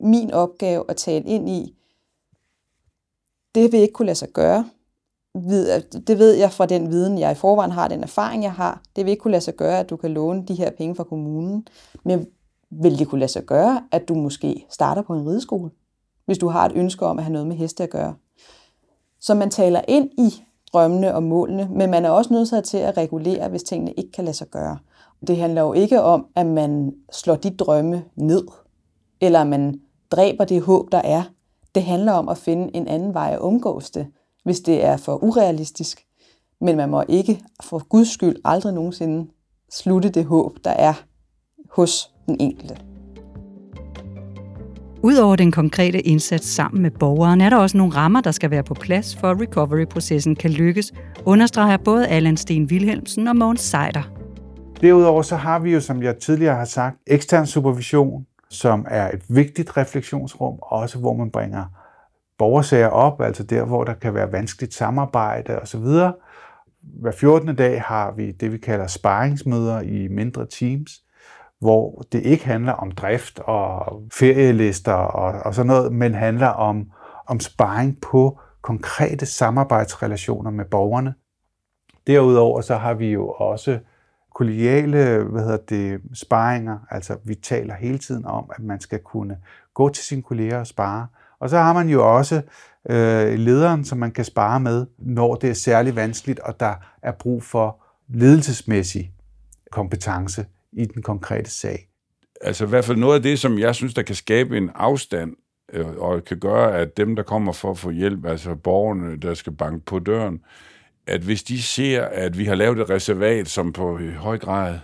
min 0.00 0.30
opgave 0.30 0.84
at 0.88 0.96
tale 0.96 1.24
ind 1.24 1.48
i, 1.48 1.76
det 3.54 3.72
vil 3.72 3.80
ikke 3.80 3.92
kunne 3.92 4.06
lade 4.06 4.18
sig 4.18 4.28
gøre. 4.28 4.70
Det 6.06 6.18
ved 6.18 6.32
jeg 6.32 6.52
fra 6.52 6.66
den 6.66 6.90
viden, 6.90 7.18
jeg 7.18 7.32
i 7.32 7.34
forvejen 7.34 7.70
har, 7.70 7.88
den 7.88 8.02
erfaring, 8.02 8.42
jeg 8.42 8.52
har. 8.52 8.82
Det 8.96 9.04
vil 9.04 9.10
ikke 9.10 9.20
kunne 9.20 9.30
lade 9.30 9.44
sig 9.44 9.54
gøre, 9.54 9.78
at 9.78 9.90
du 9.90 9.96
kan 9.96 10.10
låne 10.10 10.46
de 10.46 10.54
her 10.54 10.70
penge 10.70 10.94
fra 10.94 11.04
kommunen. 11.04 11.66
Men 12.04 12.26
vil 12.70 12.98
det 12.98 13.08
kunne 13.08 13.18
lade 13.18 13.32
sig 13.32 13.44
gøre, 13.44 13.82
at 13.92 14.08
du 14.08 14.14
måske 14.14 14.66
starter 14.70 15.02
på 15.02 15.14
en 15.14 15.28
rideskole, 15.28 15.70
hvis 16.26 16.38
du 16.38 16.48
har 16.48 16.66
et 16.66 16.72
ønske 16.74 17.06
om 17.06 17.18
at 17.18 17.24
have 17.24 17.32
noget 17.32 17.46
med 17.46 17.56
heste 17.56 17.82
at 17.82 17.90
gøre. 17.90 18.14
Så 19.20 19.34
man 19.34 19.50
taler 19.50 19.80
ind 19.88 20.10
i 20.18 20.44
drømmene 20.72 21.14
og 21.14 21.22
målene, 21.22 21.68
men 21.70 21.90
man 21.90 22.04
er 22.04 22.10
også 22.10 22.32
nødt 22.32 22.64
til 22.64 22.78
at 22.78 22.96
regulere, 22.96 23.48
hvis 23.48 23.62
tingene 23.62 23.92
ikke 23.92 24.12
kan 24.12 24.24
lade 24.24 24.36
sig 24.36 24.48
gøre. 24.48 24.78
Det 25.26 25.36
handler 25.36 25.62
jo 25.62 25.72
ikke 25.72 26.02
om, 26.02 26.26
at 26.36 26.46
man 26.46 26.94
slår 27.12 27.36
de 27.36 27.50
drømme 27.50 28.04
ned, 28.16 28.46
eller 29.20 29.40
at 29.40 29.46
man 29.46 29.80
dræber 30.10 30.44
det 30.44 30.62
håb, 30.62 30.92
der 30.92 31.00
er. 31.04 31.22
Det 31.74 31.82
handler 31.82 32.12
om 32.12 32.28
at 32.28 32.38
finde 32.38 32.76
en 32.76 32.88
anden 32.88 33.14
vej 33.14 33.30
at 33.32 33.40
omgås 33.40 33.90
det, 33.90 34.06
hvis 34.44 34.60
det 34.60 34.84
er 34.84 34.96
for 34.96 35.24
urealistisk. 35.24 36.06
Men 36.60 36.76
man 36.76 36.88
må 36.88 37.02
ikke 37.08 37.42
for 37.62 37.88
Guds 37.88 38.08
skyld 38.08 38.36
aldrig 38.44 38.74
nogensinde 38.74 39.30
slutte 39.72 40.08
det 40.08 40.24
håb, 40.24 40.56
der 40.64 40.70
er 40.70 40.94
hos 41.70 42.12
den 42.26 42.36
enkelte. 42.40 42.85
Udover 45.06 45.36
den 45.36 45.52
konkrete 45.52 46.00
indsats 46.00 46.46
sammen 46.46 46.82
med 46.82 46.90
borgeren, 46.90 47.40
er 47.40 47.50
der 47.50 47.56
også 47.56 47.76
nogle 47.76 47.94
rammer, 47.94 48.20
der 48.20 48.30
skal 48.30 48.50
være 48.50 48.62
på 48.62 48.74
plads, 48.74 49.16
for 49.16 49.30
at 49.30 49.40
recovery-processen 49.40 50.36
kan 50.36 50.50
lykkes, 50.50 50.92
understreger 51.24 51.76
både 51.76 52.08
Allan 52.08 52.36
Sten 52.36 52.64
Wilhelmsen 52.64 53.28
og 53.28 53.36
Mogens 53.36 53.60
Seider. 53.60 54.12
Derudover 54.80 55.22
så 55.22 55.36
har 55.36 55.58
vi 55.58 55.72
jo, 55.72 55.80
som 55.80 56.02
jeg 56.02 56.16
tidligere 56.16 56.56
har 56.56 56.64
sagt, 56.64 56.96
ekstern 57.06 57.46
supervision, 57.46 58.26
som 58.50 58.86
er 58.88 59.10
et 59.10 59.22
vigtigt 59.28 59.76
refleksionsrum, 59.76 60.58
også 60.62 60.98
hvor 60.98 61.16
man 61.16 61.30
bringer 61.30 61.64
borgersager 62.38 62.88
op, 62.88 63.20
altså 63.20 63.42
der, 63.42 63.64
hvor 63.64 63.84
der 63.84 63.94
kan 63.94 64.14
være 64.14 64.32
vanskeligt 64.32 64.74
samarbejde 64.74 65.58
osv. 65.58 65.84
Hver 67.00 67.12
14. 67.12 67.56
dag 67.56 67.82
har 67.82 68.12
vi 68.16 68.30
det, 68.32 68.52
vi 68.52 68.58
kalder 68.58 68.86
sparringsmøder 68.86 69.80
i 69.80 70.08
mindre 70.08 70.46
teams, 70.46 71.02
hvor 71.60 72.04
det 72.12 72.22
ikke 72.22 72.46
handler 72.46 72.72
om 72.72 72.90
drift 72.90 73.38
og 73.38 74.02
ferielister 74.12 74.92
og, 74.92 75.42
og 75.44 75.54
sådan 75.54 75.66
noget, 75.66 75.92
men 75.92 76.14
handler 76.14 76.48
om, 76.48 76.90
om 77.26 77.40
sparring 77.40 78.00
på 78.00 78.38
konkrete 78.62 79.26
samarbejdsrelationer 79.26 80.50
med 80.50 80.64
borgerne. 80.64 81.14
Derudover 82.06 82.60
så 82.60 82.76
har 82.76 82.94
vi 82.94 83.12
jo 83.12 83.28
også 83.28 83.78
kollegiale 84.34 85.24
hvad 85.24 85.42
hedder 85.42 85.56
det, 85.68 86.00
sparringer, 86.14 86.78
altså 86.90 87.16
vi 87.24 87.34
taler 87.34 87.74
hele 87.74 87.98
tiden 87.98 88.26
om, 88.26 88.50
at 88.54 88.62
man 88.62 88.80
skal 88.80 88.98
kunne 88.98 89.38
gå 89.74 89.88
til 89.88 90.04
sine 90.04 90.22
kolleger 90.22 90.58
og 90.58 90.66
spare. 90.66 91.06
Og 91.40 91.50
så 91.50 91.58
har 91.58 91.72
man 91.72 91.88
jo 91.88 92.16
også 92.16 92.42
øh, 92.90 93.38
lederen, 93.38 93.84
som 93.84 93.98
man 93.98 94.10
kan 94.10 94.24
spare 94.24 94.60
med, 94.60 94.86
når 94.98 95.34
det 95.34 95.50
er 95.50 95.54
særlig 95.54 95.96
vanskeligt, 95.96 96.40
og 96.40 96.60
der 96.60 96.74
er 97.02 97.12
brug 97.12 97.42
for 97.42 97.82
ledelsesmæssig 98.08 99.12
kompetence 99.72 100.46
i 100.72 100.84
den 100.84 101.02
konkrete 101.02 101.50
sag. 101.50 101.88
Altså 102.40 102.64
i 102.64 102.68
hvert 102.68 102.84
fald 102.84 102.98
noget 102.98 103.14
af 103.14 103.22
det, 103.22 103.38
som 103.38 103.58
jeg 103.58 103.74
synes, 103.74 103.94
der 103.94 104.02
kan 104.02 104.14
skabe 104.14 104.56
en 104.56 104.70
afstand, 104.74 105.36
øh, 105.72 105.86
og 105.86 106.24
kan 106.24 106.38
gøre, 106.38 106.78
at 106.78 106.96
dem, 106.96 107.16
der 107.16 107.22
kommer 107.22 107.52
for 107.52 107.70
at 107.70 107.78
få 107.78 107.90
hjælp, 107.90 108.26
altså 108.26 108.54
borgerne, 108.54 109.16
der 109.16 109.34
skal 109.34 109.52
banke 109.52 109.84
på 109.84 109.98
døren, 109.98 110.40
at 111.06 111.20
hvis 111.20 111.42
de 111.42 111.62
ser, 111.62 112.04
at 112.04 112.38
vi 112.38 112.44
har 112.44 112.54
lavet 112.54 112.78
et 112.78 112.90
reservat, 112.90 113.48
som 113.48 113.72
på 113.72 113.98
øh, 113.98 114.14
høj 114.14 114.38
grad 114.38 114.78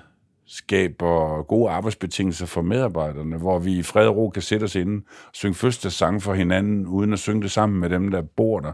skaber 0.47 1.42
gode 1.42 1.71
arbejdsbetingelser 1.71 2.47
for 2.47 2.62
medarbejderne, 2.62 3.37
hvor 3.37 3.59
vi 3.59 3.79
i 3.79 3.83
fred 3.83 4.07
og 4.07 4.16
ro 4.16 4.31
kan 4.31 4.42
sætte 4.42 4.64
os 4.64 4.75
inde 4.75 5.03
og 5.27 5.31
synge 5.33 5.55
første 5.55 5.90
sang 5.90 6.23
for 6.23 6.35
hinanden, 6.35 6.87
uden 6.87 7.12
at 7.12 7.18
synge 7.18 7.42
det 7.42 7.51
sammen 7.51 7.81
med 7.81 7.90
dem, 7.90 8.11
der 8.11 8.23
bor 8.23 8.61
der, 8.61 8.73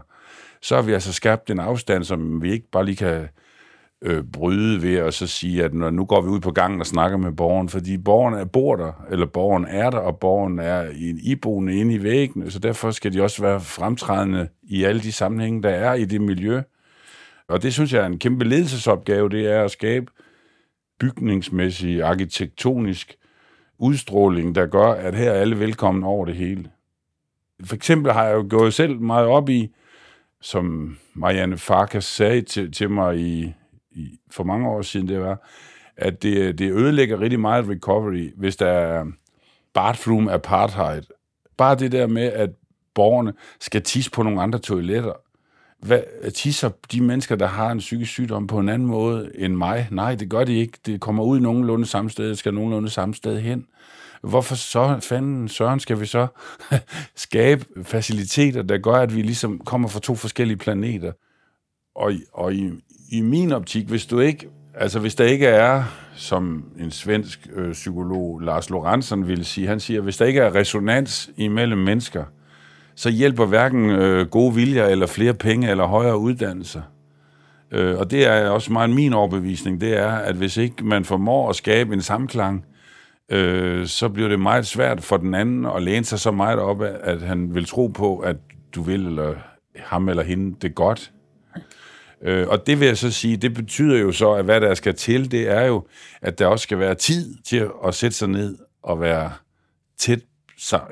så 0.61 0.75
har 0.75 0.81
vi 0.81 0.93
altså 0.93 1.13
skabt 1.13 1.49
en 1.49 1.59
afstand, 1.59 2.03
som 2.03 2.41
vi 2.41 2.51
ikke 2.51 2.71
bare 2.71 2.85
lige 2.85 2.95
kan 2.95 3.27
øh, 4.01 4.23
bryde 4.23 4.81
ved 4.81 4.95
at 4.95 5.13
så 5.13 5.27
sige, 5.27 5.63
at 5.63 5.73
når, 5.73 5.89
nu 5.89 6.05
går 6.05 6.21
vi 6.21 6.27
ud 6.27 6.39
på 6.39 6.51
gangen 6.51 6.79
og 6.79 6.85
snakker 6.85 7.17
med 7.17 7.31
borgeren, 7.31 7.69
fordi 7.69 7.97
borgeren 7.97 8.33
er 8.33 8.45
bor 8.45 8.75
der, 8.75 9.05
eller 9.11 9.25
borgeren 9.25 9.65
er 9.65 9.89
der, 9.89 9.97
og 9.97 10.19
borgeren 10.19 10.59
er 10.59 10.81
i 10.81 11.09
en 11.09 11.19
iboende 11.23 11.75
inde 11.75 11.93
i 11.93 12.03
væggene, 12.03 12.51
så 12.51 12.59
derfor 12.59 12.91
skal 12.91 13.13
de 13.13 13.23
også 13.23 13.41
være 13.41 13.61
fremtrædende 13.61 14.47
i 14.63 14.83
alle 14.83 15.01
de 15.01 15.11
sammenhænge, 15.11 15.63
der 15.63 15.69
er 15.69 15.93
i 15.93 16.05
det 16.05 16.21
miljø. 16.21 16.61
Og 17.47 17.63
det 17.63 17.73
synes 17.73 17.93
jeg 17.93 18.01
er 18.01 18.05
en 18.05 18.19
kæmpe 18.19 18.45
ledelsesopgave, 18.45 19.29
det 19.29 19.51
er 19.51 19.63
at 19.63 19.71
skabe 19.71 20.11
bygningsmæssig, 20.99 22.03
arkitektonisk 22.03 23.15
udstråling, 23.77 24.55
der 24.55 24.65
gør, 24.65 24.91
at 24.91 25.15
her 25.15 25.31
er 25.31 25.41
alle 25.41 25.59
velkommen 25.59 26.03
over 26.03 26.25
det 26.25 26.35
hele. 26.35 26.69
For 27.63 27.75
eksempel 27.75 28.11
har 28.11 28.25
jeg 28.25 28.35
jo 28.35 28.45
gået 28.49 28.73
selv 28.73 28.99
meget 28.99 29.27
op 29.27 29.49
i, 29.49 29.71
som 30.41 30.97
Marianne 31.13 31.57
Farkas 31.57 32.05
sagde 32.05 32.41
til, 32.41 32.71
til 32.71 32.89
mig 32.89 33.19
i, 33.19 33.53
i, 33.91 34.19
for 34.31 34.43
mange 34.43 34.69
år 34.69 34.81
siden, 34.81 35.07
det 35.07 35.19
var, 35.19 35.47
at 35.97 36.23
det, 36.23 36.59
det 36.59 36.71
ødelægger 36.71 37.19
rigtig 37.19 37.39
meget 37.39 37.69
recovery, 37.69 38.31
hvis 38.37 38.55
der 38.55 38.67
er 38.67 39.05
bathroom 39.73 40.27
apartheid. 40.27 41.03
Bare 41.57 41.75
det 41.75 41.91
der 41.91 42.07
med, 42.07 42.23
at 42.23 42.49
borgerne 42.93 43.33
skal 43.59 43.83
tisse 43.83 44.11
på 44.11 44.23
nogle 44.23 44.41
andre 44.41 44.59
toiletter. 44.59 45.13
Hvad, 45.79 46.31
tisser 46.31 46.69
de 46.91 47.01
mennesker, 47.01 47.35
der 47.35 47.47
har 47.47 47.71
en 47.71 47.77
psykisk 47.77 48.11
sygdom 48.11 48.47
på 48.47 48.59
en 48.59 48.69
anden 48.69 48.87
måde 48.87 49.31
end 49.35 49.55
mig? 49.55 49.87
Nej, 49.91 50.15
det 50.15 50.29
gør 50.29 50.43
de 50.43 50.55
ikke. 50.55 50.77
Det 50.85 51.01
kommer 51.01 51.23
ud 51.23 51.39
nogenlunde 51.39 51.85
samme 51.85 52.09
sted, 52.09 52.35
skal 52.35 52.53
nogenlunde 52.53 52.89
samme 52.89 53.15
sted 53.15 53.39
hen. 53.39 53.67
Hvorfor 54.21 54.55
så 54.55 54.99
fanden 54.99 55.47
søren 55.47 55.79
skal 55.79 55.99
vi 55.99 56.05
så 56.05 56.27
skabe 57.15 57.65
faciliteter, 57.83 58.61
der 58.61 58.77
gør, 58.77 58.93
at 58.93 59.15
vi 59.15 59.21
ligesom 59.21 59.59
kommer 59.59 59.87
fra 59.87 59.99
to 59.99 60.15
forskellige 60.15 60.57
planeter? 60.57 61.11
Og, 61.95 62.13
og 62.33 62.53
i, 62.53 62.71
i 63.11 63.21
min 63.21 63.51
optik, 63.51 63.87
hvis 63.87 64.05
du 64.05 64.19
ikke, 64.19 64.47
altså 64.75 64.99
hvis 64.99 65.15
der 65.15 65.25
ikke 65.25 65.47
er, 65.47 65.83
som 66.15 66.63
en 66.79 66.91
svensk 66.91 67.47
øh, 67.55 67.71
psykolog, 67.71 68.39
Lars 68.39 68.69
Lorentzen 68.69 69.27
ville 69.27 69.43
sige, 69.43 69.67
han 69.67 69.79
siger, 69.79 70.01
hvis 70.01 70.17
der 70.17 70.25
ikke 70.25 70.39
er 70.39 70.55
resonans 70.55 71.29
imellem 71.37 71.79
mennesker, 71.79 72.23
så 72.95 73.09
hjælper 73.09 73.45
hverken 73.45 73.89
øh, 73.89 74.27
gode 74.27 74.55
viljer, 74.55 74.85
eller 74.85 75.07
flere 75.07 75.33
penge, 75.33 75.69
eller 75.69 75.85
højere 75.85 76.17
uddannelser. 76.17 76.81
Øh, 77.71 77.97
og 77.97 78.11
det 78.11 78.25
er 78.25 78.49
også 78.49 78.73
meget 78.73 78.89
min 78.89 79.13
overbevisning, 79.13 79.81
det 79.81 79.97
er, 79.97 80.11
at 80.11 80.35
hvis 80.35 80.57
ikke 80.57 80.85
man 80.85 81.05
formår 81.05 81.49
at 81.49 81.55
skabe 81.55 81.93
en 81.93 82.01
samklang, 82.01 82.65
øh, 83.29 83.87
så 83.87 84.09
bliver 84.09 84.29
det 84.29 84.39
meget 84.39 84.65
svært 84.65 85.03
for 85.03 85.17
den 85.17 85.33
anden 85.33 85.65
at 85.65 85.83
læne 85.83 86.05
sig 86.05 86.19
så 86.19 86.31
meget 86.31 86.59
op, 86.59 86.81
at 86.81 87.21
han 87.21 87.55
vil 87.55 87.65
tro 87.65 87.87
på, 87.87 88.17
at 88.17 88.35
du 88.75 88.81
vil, 88.81 89.05
eller 89.05 89.33
ham 89.75 90.09
eller 90.09 90.23
hende, 90.23 90.55
det 90.61 90.75
godt. 90.75 91.11
Øh, 92.23 92.47
og 92.47 92.67
det 92.67 92.79
vil 92.79 92.85
jeg 92.87 92.97
så 92.97 93.11
sige, 93.11 93.37
det 93.37 93.53
betyder 93.53 93.97
jo 93.97 94.11
så, 94.11 94.31
at 94.31 94.45
hvad 94.45 94.61
der 94.61 94.73
skal 94.73 94.95
til, 94.95 95.31
det 95.31 95.49
er 95.49 95.61
jo, 95.61 95.87
at 96.21 96.39
der 96.39 96.47
også 96.47 96.63
skal 96.63 96.79
være 96.79 96.95
tid 96.95 97.35
til 97.43 97.69
at 97.85 97.95
sætte 97.95 98.17
sig 98.17 98.27
ned 98.27 98.57
og 98.83 99.01
være 99.01 99.31
tæt 99.97 100.19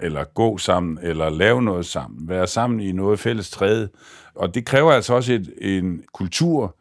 eller 0.01 0.23
gå 0.23 0.57
sammen, 0.57 0.99
eller 1.01 1.29
lave 1.29 1.61
noget 1.61 1.85
sammen, 1.85 2.29
være 2.29 2.47
sammen 2.47 2.79
i 2.79 2.91
noget 2.91 3.19
fælles 3.19 3.49
træde. 3.49 3.89
Og 4.35 4.55
det 4.55 4.65
kræver 4.65 4.91
altså 4.91 5.13
også 5.13 5.33
et, 5.33 5.53
en 5.61 6.03
kultur, 6.13 6.75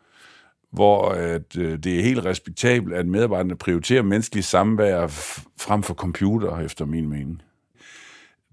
hvor 0.73 1.09
at, 1.09 1.57
øh, 1.59 1.79
det 1.79 1.99
er 1.99 2.03
helt 2.03 2.25
respektabelt, 2.25 2.95
at 2.95 3.07
medarbejderne 3.07 3.57
prioriterer 3.57 4.03
menneskelig 4.03 4.45
samvær 4.45 5.07
frem 5.61 5.83
for 5.83 5.95
computer, 5.95 6.59
efter 6.59 6.85
min 6.85 7.09
mening. 7.09 7.43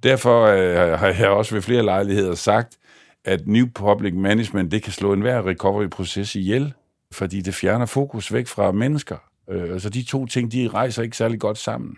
Derfor 0.04 0.46
øh, 0.46 1.00
har 1.00 1.08
jeg 1.08 1.30
også 1.30 1.56
ved 1.56 1.62
flere 1.62 1.84
lejligheder 1.84 2.36
sagt, 2.36 2.78
at 3.26 3.48
New 3.48 3.66
Public 3.76 4.14
Management, 4.14 4.72
det 4.72 4.84
kan 4.84 4.94
slå 4.94 5.14
enhver 5.14 5.48
recovery-proces 5.48 6.36
ihjel, 6.36 6.74
fordi 7.12 7.42
det 7.42 7.54
fjerner 7.54 7.86
fokus 7.86 8.34
væk 8.34 8.48
fra 8.48 8.72
mennesker. 8.72 9.18
Øh, 9.50 9.74
altså 9.74 9.90
de 9.90 10.04
to 10.04 10.26
ting, 10.26 10.52
de 10.52 10.68
rejser 10.68 11.04
ikke 11.04 11.18
særlig 11.18 11.40
godt 11.40 11.58
sammen. 11.58 11.96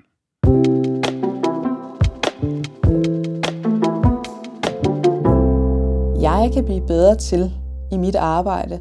Jeg 6.21 6.51
kan 6.53 6.65
blive 6.65 6.87
bedre 6.87 7.15
til 7.15 7.51
i 7.91 7.97
mit 7.97 8.15
arbejde 8.15 8.79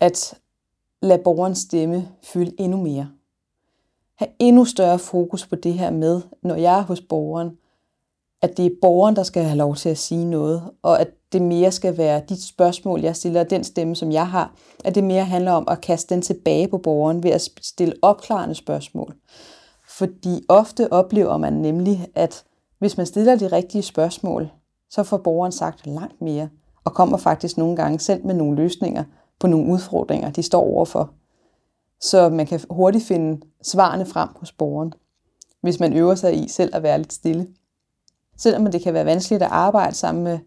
at 0.00 0.34
lade 1.02 1.22
borgerens 1.24 1.58
stemme 1.58 2.08
fylde 2.32 2.52
endnu 2.58 2.82
mere. 2.82 3.08
Ha' 4.18 4.26
endnu 4.38 4.64
større 4.64 4.98
fokus 4.98 5.46
på 5.46 5.56
det 5.56 5.74
her 5.74 5.90
med, 5.90 6.22
når 6.42 6.54
jeg 6.54 6.78
er 6.78 6.82
hos 6.82 7.00
borgeren, 7.00 7.56
at 8.42 8.56
det 8.56 8.66
er 8.66 8.70
borgeren, 8.82 9.16
der 9.16 9.22
skal 9.22 9.42
have 9.42 9.56
lov 9.56 9.76
til 9.76 9.88
at 9.88 9.98
sige 9.98 10.24
noget, 10.24 10.62
og 10.82 11.00
at 11.00 11.08
det 11.32 11.42
mere 11.42 11.72
skal 11.72 11.98
være 11.98 12.22
de 12.28 12.46
spørgsmål, 12.48 13.00
jeg 13.00 13.16
stiller, 13.16 13.40
og 13.40 13.50
den 13.50 13.64
stemme, 13.64 13.96
som 13.96 14.12
jeg 14.12 14.28
har, 14.28 14.54
at 14.84 14.94
det 14.94 15.04
mere 15.04 15.24
handler 15.24 15.52
om 15.52 15.64
at 15.68 15.80
kaste 15.80 16.14
den 16.14 16.22
tilbage 16.22 16.68
på 16.68 16.78
borgeren 16.78 17.22
ved 17.22 17.30
at 17.30 17.48
stille 17.60 17.94
opklarende 18.02 18.54
spørgsmål. 18.54 19.14
Fordi 19.88 20.44
ofte 20.48 20.92
oplever 20.92 21.36
man 21.36 21.52
nemlig, 21.52 22.08
at 22.14 22.44
hvis 22.78 22.96
man 22.96 23.06
stiller 23.06 23.36
de 23.36 23.46
rigtige 23.46 23.82
spørgsmål, 23.82 24.50
så 24.90 25.02
får 25.02 25.16
borgeren 25.16 25.52
sagt 25.52 25.86
langt 25.86 26.20
mere, 26.20 26.48
og 26.84 26.94
kommer 26.94 27.16
faktisk 27.16 27.58
nogle 27.58 27.76
gange 27.76 27.98
selv 27.98 28.26
med 28.26 28.34
nogle 28.34 28.56
løsninger 28.56 29.04
på 29.40 29.46
nogle 29.46 29.72
udfordringer, 29.72 30.30
de 30.30 30.42
står 30.42 30.62
overfor. 30.62 31.10
Så 32.00 32.28
man 32.28 32.46
kan 32.46 32.60
hurtigt 32.70 33.04
finde 33.04 33.40
svarene 33.62 34.06
frem 34.06 34.28
hos 34.36 34.52
borgeren, 34.52 34.92
hvis 35.60 35.80
man 35.80 35.92
øver 35.92 36.14
sig 36.14 36.44
i 36.44 36.48
selv 36.48 36.76
at 36.76 36.82
være 36.82 36.98
lidt 36.98 37.12
stille. 37.12 37.46
Selvom 38.38 38.66
det 38.66 38.82
kan 38.82 38.94
være 38.94 39.04
vanskeligt 39.04 39.42
at 39.42 39.48
arbejde 39.50 39.94
sammen 39.94 40.24
med, 40.24 40.38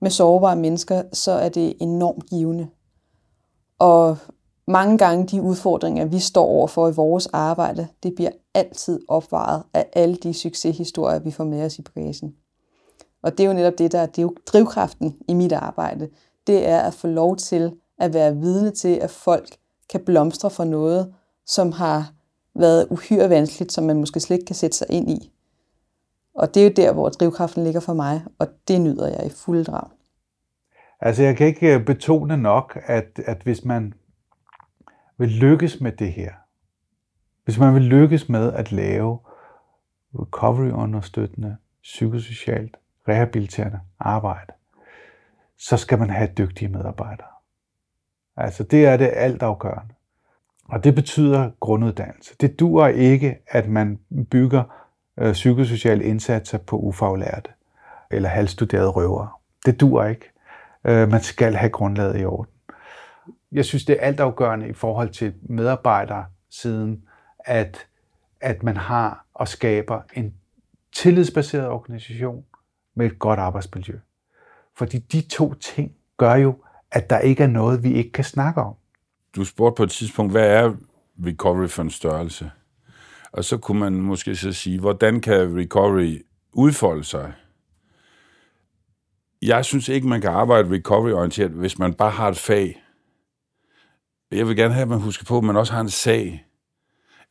med 0.00 0.10
sårbare 0.10 0.56
mennesker, 0.56 1.02
så 1.12 1.32
er 1.32 1.48
det 1.48 1.74
enormt 1.80 2.26
givende. 2.26 2.68
Og 3.78 4.16
mange 4.66 4.98
gange 4.98 5.26
de 5.26 5.42
udfordringer, 5.42 6.04
vi 6.04 6.18
står 6.18 6.44
overfor 6.44 6.88
i 6.88 6.92
vores 6.92 7.26
arbejde, 7.26 7.88
det 8.02 8.14
bliver 8.14 8.30
altid 8.54 9.00
opvaret 9.08 9.62
af 9.74 9.86
alle 9.92 10.16
de 10.16 10.34
succeshistorier, 10.34 11.18
vi 11.18 11.30
får 11.30 11.44
med 11.44 11.64
os 11.64 11.78
i 11.78 11.82
bagagen. 11.82 12.34
Og 13.22 13.38
det 13.38 13.44
er 13.44 13.48
jo 13.48 13.54
netop 13.54 13.78
det, 13.78 13.92
der 13.92 13.98
er, 13.98 14.06
det 14.06 14.24
er 14.24 14.28
drivkraften 14.46 15.16
i 15.28 15.34
mit 15.34 15.52
arbejde. 15.52 16.08
Det 16.46 16.68
er 16.68 16.80
at 16.80 16.94
få 16.94 17.06
lov 17.06 17.36
til 17.36 17.72
at 17.98 18.14
være 18.14 18.36
vidne 18.36 18.70
til, 18.70 18.88
at 18.88 19.10
folk 19.10 19.56
kan 19.90 20.04
blomstre 20.04 20.50
for 20.50 20.64
noget, 20.64 21.14
som 21.46 21.72
har 21.72 22.12
været 22.54 22.86
uhyre 22.90 23.30
vanskeligt, 23.30 23.72
som 23.72 23.84
man 23.84 23.96
måske 23.96 24.20
slet 24.20 24.36
ikke 24.36 24.46
kan 24.46 24.56
sætte 24.56 24.76
sig 24.76 24.86
ind 24.90 25.10
i. 25.10 25.32
Og 26.34 26.54
det 26.54 26.60
er 26.60 26.64
jo 26.64 26.72
der, 26.76 26.92
hvor 26.92 27.08
drivkraften 27.08 27.64
ligger 27.64 27.80
for 27.80 27.94
mig, 27.94 28.24
og 28.38 28.48
det 28.68 28.80
nyder 28.80 29.08
jeg 29.08 29.26
i 29.26 29.30
fuld 29.30 29.64
drag. 29.64 29.88
Altså 31.00 31.22
jeg 31.22 31.36
kan 31.36 31.46
ikke 31.46 31.74
øh, 31.74 31.84
betone 31.84 32.36
nok, 32.36 32.78
at, 32.86 33.20
at 33.26 33.42
hvis 33.42 33.64
man 33.64 33.94
vil 35.18 35.28
lykkes 35.28 35.80
med 35.80 35.92
det 35.92 36.12
her, 36.12 36.32
hvis 37.44 37.58
man 37.58 37.74
vil 37.74 37.82
lykkes 37.82 38.28
med 38.28 38.52
at 38.52 38.72
lave 38.72 39.18
recovery-understøttende, 40.14 41.56
psykosocialt, 41.82 42.76
rehabiliterende 43.08 43.80
arbejde, 43.98 44.52
så 45.58 45.76
skal 45.76 45.98
man 45.98 46.10
have 46.10 46.28
dygtige 46.38 46.68
medarbejdere. 46.68 47.26
Altså 48.36 48.62
det 48.62 48.86
er 48.86 48.96
det 48.96 49.10
altafgørende. 49.14 49.94
Og 50.64 50.84
det 50.84 50.94
betyder 50.94 51.50
grunduddannelse. 51.60 52.36
Det 52.40 52.60
dur 52.60 52.86
ikke, 52.86 53.38
at 53.46 53.68
man 53.68 53.98
bygger 54.30 54.81
øh, 55.20 55.32
psykosociale 55.32 56.04
indsatser 56.04 56.58
på 56.58 56.76
ufaglærte 56.76 57.50
eller 58.10 58.28
halvstuderede 58.28 58.88
røvere. 58.88 59.30
Det 59.66 59.80
dur 59.80 60.04
ikke. 60.04 60.30
Øh, 60.84 61.08
man 61.08 61.22
skal 61.22 61.54
have 61.54 61.70
grundlaget 61.70 62.20
i 62.20 62.24
orden. 62.24 62.52
Jeg 63.52 63.64
synes, 63.64 63.84
det 63.84 63.96
er 63.98 64.06
altafgørende 64.06 64.68
i 64.68 64.72
forhold 64.72 65.10
til 65.10 65.34
medarbejdersiden, 65.42 67.04
at, 67.38 67.86
at 68.40 68.62
man 68.62 68.76
har 68.76 69.26
og 69.34 69.48
skaber 69.48 70.00
en 70.14 70.34
tillidsbaseret 70.92 71.68
organisation 71.68 72.44
med 72.94 73.06
et 73.06 73.18
godt 73.18 73.40
arbejdsmiljø. 73.40 73.98
Fordi 74.76 74.98
de 74.98 75.20
to 75.20 75.54
ting 75.54 75.92
gør 76.16 76.34
jo, 76.34 76.56
at 76.90 77.10
der 77.10 77.18
ikke 77.18 77.42
er 77.42 77.46
noget, 77.46 77.82
vi 77.82 77.92
ikke 77.92 78.12
kan 78.12 78.24
snakke 78.24 78.60
om. 78.60 78.74
Du 79.36 79.44
spurgte 79.44 79.76
på 79.76 79.82
et 79.82 79.90
tidspunkt, 79.90 80.32
hvad 80.32 80.48
er 80.48 80.74
recovery 81.26 81.68
for 81.68 81.82
en 81.82 81.90
størrelse? 81.90 82.50
Og 83.32 83.44
så 83.44 83.58
kunne 83.58 83.80
man 83.80 83.92
måske 83.92 84.36
så 84.36 84.52
sige, 84.52 84.80
hvordan 84.80 85.20
kan 85.20 85.56
recovery 85.58 86.22
udfolde 86.52 87.04
sig? 87.04 87.32
Jeg 89.42 89.64
synes 89.64 89.88
ikke, 89.88 90.08
man 90.08 90.20
kan 90.20 90.30
arbejde 90.30 90.70
recovery-orienteret, 90.70 91.50
hvis 91.50 91.78
man 91.78 91.94
bare 91.94 92.10
har 92.10 92.28
et 92.28 92.38
fag. 92.38 92.82
Jeg 94.30 94.48
vil 94.48 94.56
gerne 94.56 94.74
have, 94.74 94.82
at 94.82 94.88
man 94.88 95.00
husker 95.00 95.24
på, 95.24 95.38
at 95.38 95.44
man 95.44 95.56
også 95.56 95.72
har 95.72 95.80
en 95.80 95.90
sag. 95.90 96.46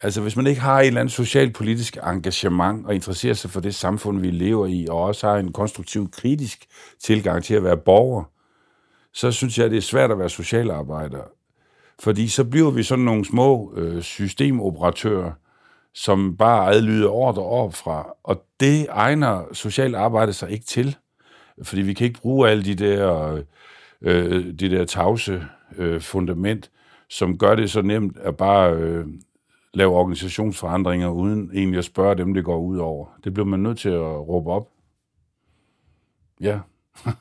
Altså, 0.01 0.21
hvis 0.21 0.35
man 0.35 0.47
ikke 0.47 0.61
har 0.61 0.79
et 0.79 0.87
eller 0.87 1.01
andet 1.01 1.13
socialpolitisk 1.13 1.97
engagement 2.03 2.85
og 2.85 2.95
interesserer 2.95 3.33
sig 3.33 3.49
for 3.49 3.59
det 3.59 3.75
samfund, 3.75 4.19
vi 4.19 4.31
lever 4.31 4.67
i, 4.67 4.87
og 4.89 5.03
også 5.03 5.27
har 5.27 5.37
en 5.37 5.53
konstruktiv, 5.53 6.11
kritisk 6.11 6.65
tilgang 6.99 7.43
til 7.43 7.53
at 7.53 7.63
være 7.63 7.77
borger, 7.77 8.23
så 9.13 9.31
synes 9.31 9.57
jeg, 9.57 9.69
det 9.69 9.77
er 9.77 9.81
svært 9.81 10.11
at 10.11 10.19
være 10.19 10.29
socialarbejder. 10.29 11.23
Fordi 11.99 12.27
så 12.27 12.43
bliver 12.43 12.71
vi 12.71 12.83
sådan 12.83 13.05
nogle 13.05 13.25
små 13.25 13.73
øh, 13.75 14.01
systemoperatører, 14.01 15.31
som 15.93 16.37
bare 16.37 16.73
adlyder 16.73 17.09
ordre 17.09 17.43
op 17.43 17.73
fra. 17.73 18.13
Og 18.23 18.45
det 18.59 18.87
egner 18.89 19.43
socialt 19.53 19.95
arbejde 19.95 20.33
sig 20.33 20.51
ikke 20.51 20.65
til. 20.65 20.97
Fordi 21.63 21.81
vi 21.81 21.93
kan 21.93 22.07
ikke 22.07 22.19
bruge 22.19 22.49
alle 22.49 22.63
de 22.63 22.75
der, 22.75 23.33
øh, 23.33 23.43
øh, 24.01 24.45
de 24.45 24.69
der 24.69 24.85
tavse 24.85 25.45
øh, 25.77 26.01
fundament, 26.01 26.71
som 27.09 27.37
gør 27.37 27.55
det 27.55 27.71
så 27.71 27.81
nemt 27.81 28.17
at 28.17 28.37
bare 28.37 28.73
øh, 28.73 29.07
lave 29.73 29.95
organisationsforandringer, 29.95 31.09
uden 31.09 31.51
egentlig 31.53 31.77
at 31.77 31.85
spørge 31.85 32.17
dem, 32.17 32.33
det 32.33 32.45
går 32.45 32.57
ud 32.57 32.77
over. 32.77 33.07
Det 33.23 33.33
bliver 33.33 33.45
man 33.47 33.59
nødt 33.59 33.79
til 33.79 33.89
at 33.89 34.27
råbe 34.27 34.51
op. 34.51 34.69
Ja. 36.41 36.59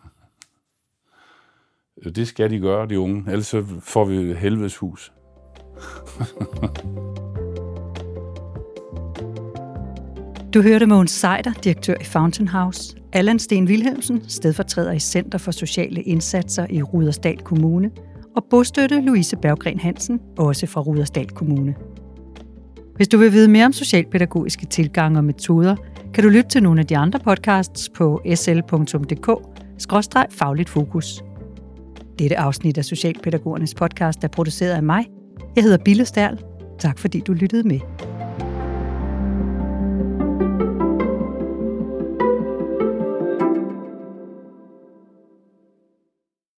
Det 2.14 2.28
skal 2.28 2.50
de 2.50 2.58
gøre, 2.58 2.86
de 2.86 3.00
unge. 3.00 3.24
Ellers 3.30 3.46
så 3.46 3.64
får 3.80 4.04
vi 4.04 4.34
helvedes 4.34 4.76
hus. 4.76 5.12
du 10.54 10.62
hørte 10.62 10.86
Mogens 10.86 11.10
Seider, 11.10 11.52
direktør 11.64 11.94
i 12.00 12.04
Fountain 12.04 12.48
House, 12.48 12.96
Allan 13.12 13.38
Sten 13.38 13.64
Wilhelmsen, 13.64 14.22
stedfortræder 14.28 14.92
i 14.92 14.98
Center 14.98 15.38
for 15.38 15.50
Sociale 15.50 16.02
Indsatser 16.02 16.66
i 16.70 16.82
Rudersdal 16.82 17.38
Kommune, 17.38 17.90
og 18.36 18.44
bostøtte 18.50 19.00
Louise 19.00 19.36
Berggren 19.36 19.78
Hansen, 19.78 20.20
også 20.38 20.66
fra 20.66 20.80
Rudersdal 20.80 21.28
Kommune. 21.28 21.74
Hvis 22.96 23.08
du 23.08 23.18
vil 23.18 23.32
vide 23.32 23.48
mere 23.48 23.66
om 23.66 23.72
socialpædagogiske 23.72 24.66
tilgange 24.66 25.18
og 25.18 25.24
metoder, 25.24 25.76
kan 26.14 26.24
du 26.24 26.30
lytte 26.30 26.50
til 26.50 26.62
nogle 26.62 26.80
af 26.80 26.86
de 26.86 26.96
andre 26.96 27.18
podcasts 27.18 27.88
på 27.88 28.22
sl.dk-fagligt 28.34 28.68
fokus. 30.68 31.22
Dette 32.18 32.38
afsnit 32.38 32.78
af 32.78 32.84
Socialpædagogernes 32.84 33.74
podcast 33.74 34.24
er 34.24 34.28
produceret 34.28 34.72
af 34.72 34.82
mig. 34.82 35.06
Jeg 35.56 35.64
hedder 35.64 35.78
Bille 35.84 36.04
Stærl. 36.04 36.38
Tak 36.78 36.98
fordi 36.98 37.20
du 37.20 37.32
lyttede 37.32 37.68
med. 37.68 37.80